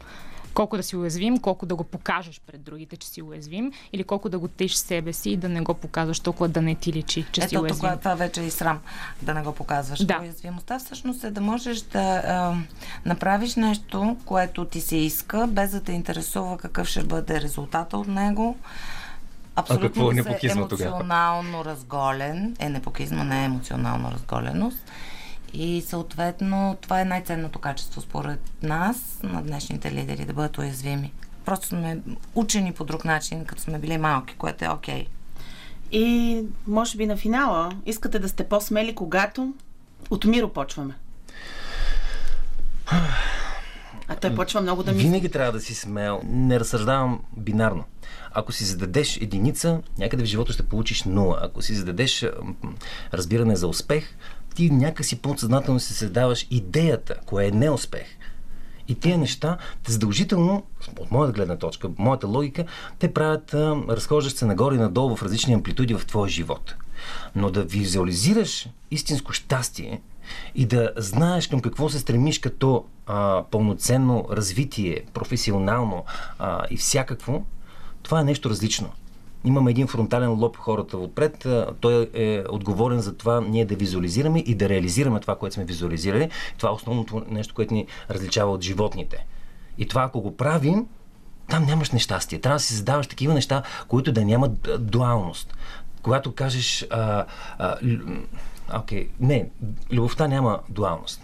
Колко 0.60 0.78
да 0.78 0.84
си 0.84 0.96
уязвим, 0.96 1.38
колко 1.38 1.66
да 1.66 1.76
го 1.76 1.84
покажеш 1.84 2.42
пред 2.48 2.62
другите, 2.62 2.98
че 2.98 3.08
си 3.08 3.22
уязвим, 3.22 3.72
или 3.94 4.04
колко 4.04 4.30
да 4.30 4.40
го 4.40 4.48
тиш 4.48 4.76
себе 4.76 5.14
си 5.14 5.30
и 5.30 5.38
да 5.38 5.50
не 5.50 5.62
го 5.62 5.74
показваш 5.74 6.20
толкова 6.20 6.48
да 6.48 6.62
не 6.62 6.76
ти 6.76 6.94
личи, 6.94 7.26
че 7.32 7.42
си 7.42 7.56
Ето, 7.56 7.62
уязвим. 7.62 7.92
тук 7.92 8.00
това 8.00 8.16
вече 8.16 8.42
е 8.42 8.46
и 8.46 8.52
срам 8.52 8.80
да 9.22 9.34
не 9.34 9.42
го 9.42 9.52
показваш. 9.52 10.06
Да. 10.06 10.20
Уязвимостта 10.22 10.80
всъщност 10.80 11.24
е 11.24 11.32
да 11.32 11.42
можеш 11.42 11.82
да 11.82 12.00
а, 12.00 12.56
направиш 13.06 13.56
нещо, 13.56 14.18
което 14.26 14.66
ти 14.66 14.82
се 14.82 14.96
иска, 14.96 15.48
без 15.48 15.72
да 15.72 15.84
те 15.84 15.92
интересува 15.92 16.58
какъв 16.58 16.88
ще 16.88 17.04
бъде 17.04 17.42
резултата 17.42 17.98
от 17.98 18.08
него. 18.08 18.58
Абсолютно 19.56 19.88
какво 19.88 20.12
е 20.12 20.14
си 20.14 20.16
непокизма 20.16 20.68
тогава? 20.68 20.90
емоционално 20.90 21.66
разголен. 21.66 22.56
Е, 22.60 22.70
непокизма 22.70 23.24
не 23.24 23.42
е 23.42 23.46
емоционална 23.46 24.12
разголеност. 24.12 24.92
И 25.54 25.82
съответно 25.82 26.78
това 26.82 27.02
е 27.02 27.06
най-ценното 27.06 27.60
качество 27.60 28.02
според 28.02 28.40
нас 28.64 29.20
на 29.24 29.42
днешните 29.42 29.92
лидери 29.92 30.26
да 30.26 30.34
бъдат 30.34 30.58
уязвими. 30.58 31.14
Просто 31.46 31.68
сме 31.68 32.00
учени 32.36 32.74
по 32.74 32.84
друг 32.84 33.06
начин, 33.06 33.46
като 33.46 33.62
сме 33.62 33.80
били 33.80 33.98
малки, 33.98 34.36
което 34.36 34.66
е 34.66 34.70
окей. 34.70 35.08
И 35.92 36.42
може 36.68 36.98
би 36.98 37.06
на 37.06 37.18
финала 37.18 37.72
искате 37.86 38.20
да 38.20 38.30
сте 38.30 38.44
по-смели, 38.44 38.96
когато 38.96 39.54
от 40.10 40.26
Миро 40.26 40.50
почваме. 40.50 40.94
А 44.10 44.16
той 44.16 44.36
почва 44.36 44.62
много 44.62 44.84
да 44.84 44.92
мисли. 44.92 45.08
Винаги 45.08 45.30
трябва 45.30 45.52
да 45.52 45.62
си 45.62 45.76
смел. 45.76 46.22
Не 46.26 46.60
разсъждавам 46.60 47.20
бинарно. 47.38 47.84
Ако 48.32 48.52
си 48.52 48.64
зададеш 48.64 49.18
единица, 49.18 49.82
някъде 49.98 50.24
в 50.24 50.26
живота 50.26 50.54
ще 50.54 50.64
получиш 50.64 51.04
нула. 51.04 51.40
Ако 51.42 51.62
си 51.62 51.76
зададеш 51.76 52.26
разбиране 53.14 53.56
за 53.56 53.68
успех, 53.68 54.16
ти 54.56 54.70
някакси 54.70 55.22
подсъзнателно 55.22 55.80
си 55.80 55.94
задаваш 55.94 56.48
идеята, 56.52 57.16
кое 57.26 57.46
е 57.46 57.52
неуспех. 57.52 58.06
И 58.88 58.96
тия 58.96 59.18
неща, 59.18 59.58
задължително, 59.88 60.64
от 61.00 61.12
моята 61.12 61.34
гледна 61.34 61.58
точка, 61.58 61.90
моята 61.98 62.28
логика, 62.28 62.66
те 63.00 63.14
правят, 63.14 63.54
а, 63.54 63.76
разхождаш 63.90 64.34
се 64.34 64.46
нагоре 64.46 64.76
и 64.76 64.80
надолу 64.80 65.16
в 65.16 65.24
различни 65.24 65.54
амплитуди 65.54 65.94
в 65.94 66.06
твоя 66.06 66.30
живот. 66.30 66.76
Но 67.36 67.52
да 67.52 67.64
визуализираш 67.64 68.68
истинско 68.92 69.34
щастие 69.34 70.02
и 70.56 70.66
да 70.66 70.92
знаеш 70.98 71.48
към 71.48 71.60
какво 71.62 71.90
се 71.90 72.00
стремиш 72.00 72.40
като 72.40 72.86
а, 73.08 73.44
пълноценно 73.52 74.26
развитие, 74.32 75.02
професионално 75.14 76.04
а, 76.40 76.64
и 76.70 76.78
всякакво, 76.78 77.44
това 78.04 78.20
е 78.20 78.24
нещо 78.24 78.50
различно. 78.50 78.90
Имаме 79.46 79.72
един 79.72 79.88
фронтален 79.88 80.32
лоб 80.32 80.58
хората 80.58 80.98
отпред. 80.98 81.48
Той 81.80 82.10
е 82.14 82.44
отговорен 82.50 83.00
за 83.00 83.18
това 83.18 83.42
ние 83.42 83.66
да 83.66 83.76
визуализираме 83.76 84.40
и 84.40 84.56
да 84.56 84.70
реализираме 84.70 85.20
това, 85.20 85.36
което 85.36 85.54
сме 85.54 85.66
визуализирали. 85.66 86.30
Това 86.58 86.70
е 86.70 86.74
основното 86.74 87.24
нещо, 87.30 87.54
което 87.54 87.74
ни 87.74 87.88
различава 88.10 88.52
от 88.52 88.64
животните. 88.64 89.26
И 89.78 89.88
това, 89.88 90.04
ако 90.04 90.22
го 90.22 90.38
правим, 90.38 90.86
там 91.50 91.66
нямаш 91.66 91.92
нещастие. 91.92 92.40
Трябва 92.40 92.56
да 92.56 92.64
си 92.64 92.74
задаваш 92.74 93.08
такива 93.08 93.34
неща, 93.34 93.64
които 93.88 94.12
да 94.12 94.26
нямат 94.26 94.70
дуалност. 94.80 95.54
Когато 96.02 96.36
кажеш, 96.36 96.86
а, 96.90 97.26
а, 97.58 97.76
окей, 98.76 99.10
не, 99.20 99.50
любовта 99.92 100.28
няма 100.28 100.60
дуалност. 100.70 101.22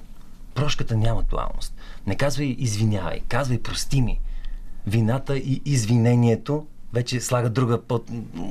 Прошката 0.54 0.98
няма 0.98 1.24
дуалност. 1.24 1.76
Не 2.08 2.16
казвай 2.16 2.56
извинявай, 2.60 3.20
казвай 3.28 3.62
прости 3.62 4.02
ми. 4.02 4.20
Вината 4.88 5.38
и 5.38 5.62
извинението 5.66 6.68
вече 6.94 7.22
слага 7.22 7.50
друга 7.50 7.82
под 7.82 8.10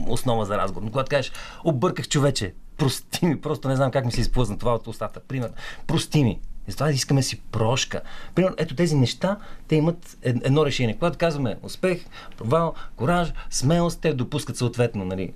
основа 0.08 0.46
за 0.46 0.58
разговор. 0.58 0.84
Но 0.84 0.90
когато 0.90 1.10
кажеш, 1.10 1.32
обърках 1.64 2.08
човече, 2.08 2.54
прости 2.76 3.26
ми, 3.26 3.40
просто 3.40 3.68
не 3.68 3.76
знам 3.76 3.90
как 3.90 4.04
ми 4.04 4.12
се 4.12 4.20
изплъзна 4.20 4.58
това 4.58 4.74
от 4.74 4.87
устата. 4.87 5.20
Пример, 5.20 5.50
прости 5.87 6.24
ми. 6.24 6.40
И 6.68 6.70
затова 6.70 6.90
искаме 6.90 7.22
си 7.22 7.40
прошка. 7.53 8.00
Примерно, 8.35 8.57
ето 8.59 8.74
тези 8.74 8.96
неща, 8.96 9.37
те 9.68 9.77
имат 9.77 10.16
ед- 10.22 10.37
едно 10.44 10.66
решение. 10.66 10.96
Когато 10.98 11.18
казваме 11.18 11.57
успех, 11.62 12.05
провал, 12.37 12.74
кораж, 12.96 13.33
смелост, 13.50 14.00
те 14.00 14.12
допускат 14.12 14.57
съответно 14.57 15.05
нали, 15.05 15.33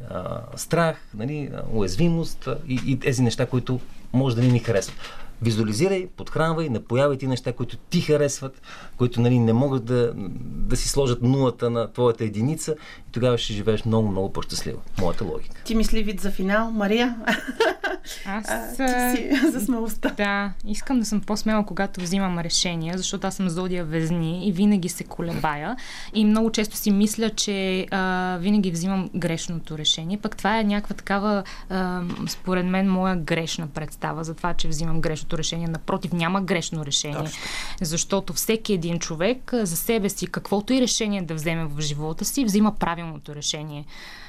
страх, 0.57 0.97
нали, 1.15 1.51
уязвимост 1.73 2.49
и, 2.69 2.81
и 2.87 2.99
тези 2.99 3.23
неща, 3.23 3.47
които 3.47 3.81
може 4.13 4.37
да 4.37 4.43
не 4.43 4.49
ни 4.49 4.59
харесват. 4.59 4.97
Визуализирай, 5.43 6.09
подхранвай, 6.17 6.69
напоявай 6.69 7.19
ти 7.19 7.27
неща, 7.27 7.53
които 7.53 7.77
ти 7.77 8.01
харесват, 8.01 8.63
които 8.97 9.21
нали, 9.21 9.39
не 9.39 9.53
могат 9.53 9.85
да, 9.85 10.13
да 10.41 10.77
си 10.77 10.89
сложат 10.89 11.23
нулата 11.23 11.71
на 11.71 11.93
твоята 11.93 12.25
единица 12.25 12.75
и 13.09 13.13
тогава 13.13 13.39
ще 13.39 13.53
живееш 13.53 13.85
много, 13.85 14.09
много 14.09 14.33
по-щастливо. 14.33 14.83
Моята 14.99 15.25
логика. 15.25 15.63
Ти 15.65 15.75
мисли 15.75 16.03
вид 16.03 16.21
за 16.21 16.31
финал, 16.31 16.71
Мария? 16.71 17.17
Аз 18.27 18.51
А, 18.81 19.17
си 19.17 19.31
за 19.53 19.61
смелостта. 19.61 20.09
Да, 20.17 20.53
искам 20.67 20.99
да 20.99 21.05
съм 21.07 21.21
по-смела, 21.21 21.67
когато 21.67 22.01
взимам 22.01 22.39
решения, 22.39 22.99
защото 22.99 23.27
аз 23.27 23.35
съм 23.35 23.49
зодия 23.49 23.85
везни 23.85 24.49
и 24.49 24.53
винаги 24.53 24.89
се 24.89 25.05
колебая. 25.05 25.77
И 26.15 26.25
много 26.25 26.51
често 26.51 26.77
си 26.77 26.91
мисля, 26.91 27.31
че 27.31 27.87
а, 27.91 28.37
винаги 28.41 28.71
взимам 28.71 29.11
грешното 29.15 29.79
решение. 29.79 30.19
Пък 30.19 30.37
това 30.37 30.61
е 30.61 30.65
някаква 30.65 30.95
такава, 30.95 31.45
а, 31.69 32.03
според 32.29 32.67
мен, 32.67 32.91
моя 32.91 33.17
грешна 33.17 33.67
представа 33.67 34.25
за 34.25 34.35
това, 34.35 34.55
че 34.55 34.69
взимам 34.69 35.01
грешното 35.01 35.28
решение. 35.37 35.69
Напротив, 35.69 36.13
няма 36.13 36.41
грешно 36.41 36.85
решение. 36.85 37.19
Точно. 37.19 37.43
Защото 37.81 38.33
всеки 38.33 38.73
един 38.73 38.99
човек 38.99 39.51
за 39.53 39.77
себе 39.77 40.09
си, 40.09 40.27
каквото 40.27 40.73
и 40.73 40.81
решение 40.81 41.23
да 41.23 41.35
вземе 41.35 41.65
в 41.65 41.81
живота 41.81 42.25
си, 42.25 42.45
взима 42.45 42.75
правилното 42.75 43.35
решение. 43.35 43.85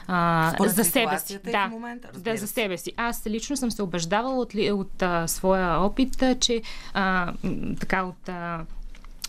А, 0.08 0.52
Според 0.54 0.76
за 0.76 0.84
себе 0.84 1.20
си. 1.20 1.40
Да, 1.52 1.68
в 1.68 1.72
момента, 1.72 2.10
да, 2.18 2.38
за 2.38 2.48
се. 2.48 2.54
себе 2.54 2.78
си. 2.78 2.94
Аз 2.98 3.28
лично 3.28 3.58
съм 3.58 3.72
се 3.72 3.82
убеждавала 3.82 4.36
от, 4.36 4.54
от 4.56 5.02
а, 5.02 5.28
своя 5.28 5.80
опит, 5.80 6.24
че 6.40 6.62
а, 6.94 7.34
така 7.80 8.04
от 8.04 8.30
а, 8.30 8.66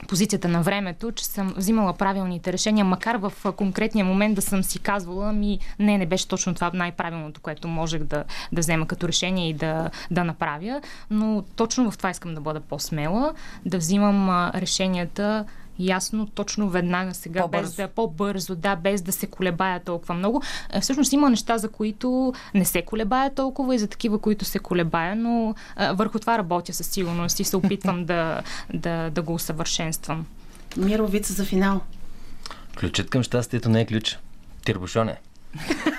позицията 0.09 0.49
на 0.49 0.63
времето, 0.63 1.13
че 1.13 1.27
съм 1.27 1.55
взимала 1.57 1.93
правилните 1.93 2.53
решения, 2.53 2.85
макар 2.85 3.17
в 3.17 3.33
конкретния 3.57 4.05
момент 4.05 4.35
да 4.35 4.43
съм 4.43 4.63
си 4.63 4.79
казвала, 4.79 5.33
ми 5.33 5.59
не, 5.79 5.99
не 5.99 6.07
беше 6.07 6.29
точно 6.29 6.55
това 6.55 6.71
най-правилното, 6.75 7.41
което 7.41 7.69
можех 7.69 8.03
да, 8.03 8.25
да 8.53 8.61
взема 8.61 8.87
като 8.87 9.09
решение 9.09 9.49
и 9.49 9.55
да, 9.55 9.91
да 10.11 10.25
направя, 10.25 10.81
но 11.11 11.45
точно 11.57 11.91
в 11.91 11.99
това 11.99 12.11
искам 12.11 12.35
да 12.35 12.41
бъда 12.41 12.61
по-смела, 12.61 13.35
да 13.67 13.79
взимам 13.79 14.51
решенията 14.55 15.45
ясно, 15.81 16.27
точно 16.27 16.69
веднага 16.69 17.15
сега, 17.15 17.41
По-бързо. 17.41 17.63
без 17.63 17.75
да 17.75 17.89
по-бързо, 17.89 18.55
да, 18.55 18.77
без 18.77 19.03
да 19.03 19.13
се 19.13 19.27
колебая 19.27 19.81
толкова 19.81 20.15
много. 20.15 20.43
Всъщност 20.81 21.13
има 21.13 21.31
неща, 21.31 21.59
за 21.59 21.69
които 21.69 22.33
не 22.55 22.65
се 22.65 22.83
колебая 22.83 23.35
толкова 23.35 23.75
и 23.75 23.79
за 23.79 23.87
такива, 23.87 24.19
които 24.19 24.45
се 24.45 24.59
колебая, 24.59 25.17
но 25.17 25.55
а, 25.77 25.93
върху 25.93 26.19
това 26.19 26.39
работя 26.39 26.73
със 26.73 26.87
сигурност 26.87 27.41
и 27.41 27.45
се 27.45 27.57
опитвам 27.57 28.05
да, 28.11 28.43
да, 28.75 29.11
да 29.11 29.23
го 29.23 29.35
усъвършенствам. 29.35 30.27
Миро, 30.77 31.07
вид 31.07 31.27
за 31.27 31.45
финал. 31.45 31.81
Ключът 32.77 33.11
към 33.11 33.23
щастието 33.23 33.69
не 33.69 33.81
е 33.81 33.87
ключ. 33.87 34.19
Тирбушон 34.65 35.09
е. 35.09 35.21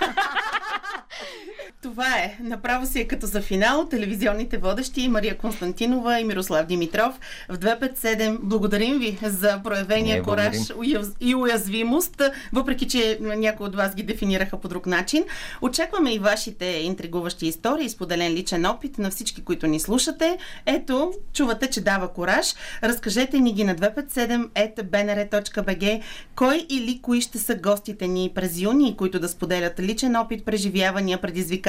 това 1.82 2.18
е. 2.18 2.38
Направо 2.40 2.86
си 2.86 3.00
е 3.00 3.08
като 3.08 3.26
за 3.26 3.42
финал. 3.42 3.88
Телевизионните 3.90 4.58
водещи 4.58 5.08
Мария 5.08 5.38
Константинова 5.38 6.20
и 6.20 6.24
Мирослав 6.24 6.66
Димитров 6.66 7.20
в 7.50 7.58
257. 7.58 8.38
Благодарим 8.42 9.00
ви 9.00 9.18
за 9.24 9.62
проявения 9.64 10.18
Не, 10.18 10.24
кораж 10.24 10.58
благодарим. 10.68 11.14
и 11.20 11.36
уязвимост, 11.36 12.22
въпреки 12.54 12.88
че 12.88 13.18
някои 13.22 13.66
от 13.66 13.76
вас 13.76 13.96
ги 13.96 14.04
дефинираха 14.04 14.58
по 14.58 14.68
друг 14.68 14.86
начин. 14.86 15.24
Очакваме 15.62 16.14
и 16.14 16.20
вашите 16.20 16.66
интригуващи 16.66 17.48
истории, 17.48 17.90
споделен 17.90 18.34
личен 18.34 18.66
опит 18.66 18.98
на 18.98 19.10
всички, 19.10 19.44
които 19.44 19.68
ни 19.68 19.80
слушате. 19.80 20.38
Ето, 20.66 21.14
чувате, 21.34 21.68
че 21.68 21.82
дава 21.82 22.14
кораж. 22.14 22.54
Разкажете 22.84 23.40
ни 23.40 23.54
ги 23.54 23.64
на 23.64 23.76
257.bnr.bg 23.76 26.02
кой 26.36 26.66
или 26.70 27.00
кои 27.02 27.22
ще 27.22 27.40
са 27.40 27.56
гостите 27.56 28.08
ни 28.08 28.32
през 28.36 28.60
юни, 28.60 28.98
които 28.98 29.20
да 29.20 29.30
споделят 29.30 29.80
личен 29.80 30.16
опит, 30.16 30.46
преживявания, 30.46 31.18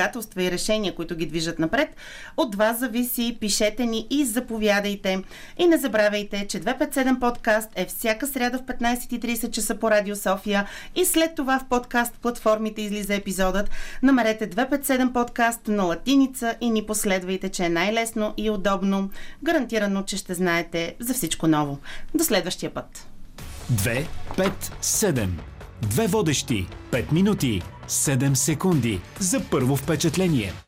предизвикателства 0.03 0.43
и 0.43 0.51
решения, 0.51 0.95
които 0.95 1.17
ги 1.17 1.27
движат 1.27 1.59
напред. 1.59 1.89
От 2.37 2.55
вас 2.55 2.79
зависи, 2.79 3.37
пишете 3.41 3.87
ни 3.87 4.07
и 4.11 4.25
заповядайте. 4.25 5.23
И 5.59 5.67
не 5.67 5.77
забравяйте, 5.77 6.47
че 6.49 6.61
257 6.61 7.21
подкаст 7.21 7.71
е 7.75 7.87
всяка 7.87 8.27
сряда 8.27 8.59
в 8.59 8.63
15.30 8.63 9.51
часа 9.51 9.75
по 9.75 9.91
Радио 9.91 10.17
София 10.17 10.67
и 10.97 11.05
след 11.05 11.35
това 11.35 11.59
в 11.59 11.69
подкаст 11.69 12.15
платформите 12.23 12.83
излиза 12.83 13.15
епизодът. 13.15 13.71
Намерете 14.03 14.51
257 14.51 15.13
подкаст 15.13 15.69
на 15.69 15.83
латиница 15.83 16.55
и 16.61 16.71
ни 16.71 16.87
последвайте, 16.87 17.49
че 17.49 17.65
е 17.65 17.69
най-лесно 17.69 18.35
и 18.37 18.51
удобно. 18.51 19.11
Гарантирано, 19.43 20.03
че 20.03 20.17
ще 20.17 20.35
знаете 20.35 20.95
за 21.01 21.15
всичко 21.15 21.47
ново. 21.47 21.79
До 22.15 22.25
следващия 22.25 22.75
път! 22.75 23.07
2, 23.73 24.07
5, 24.37 24.53
7. 24.83 25.52
Две 25.83 26.07
водещи. 26.07 26.67
5 26.91 27.13
минути. 27.13 27.63
7 27.89 28.35
секунди. 28.35 29.01
За 29.21 29.41
първо 29.41 29.77
впечатление. 29.77 30.53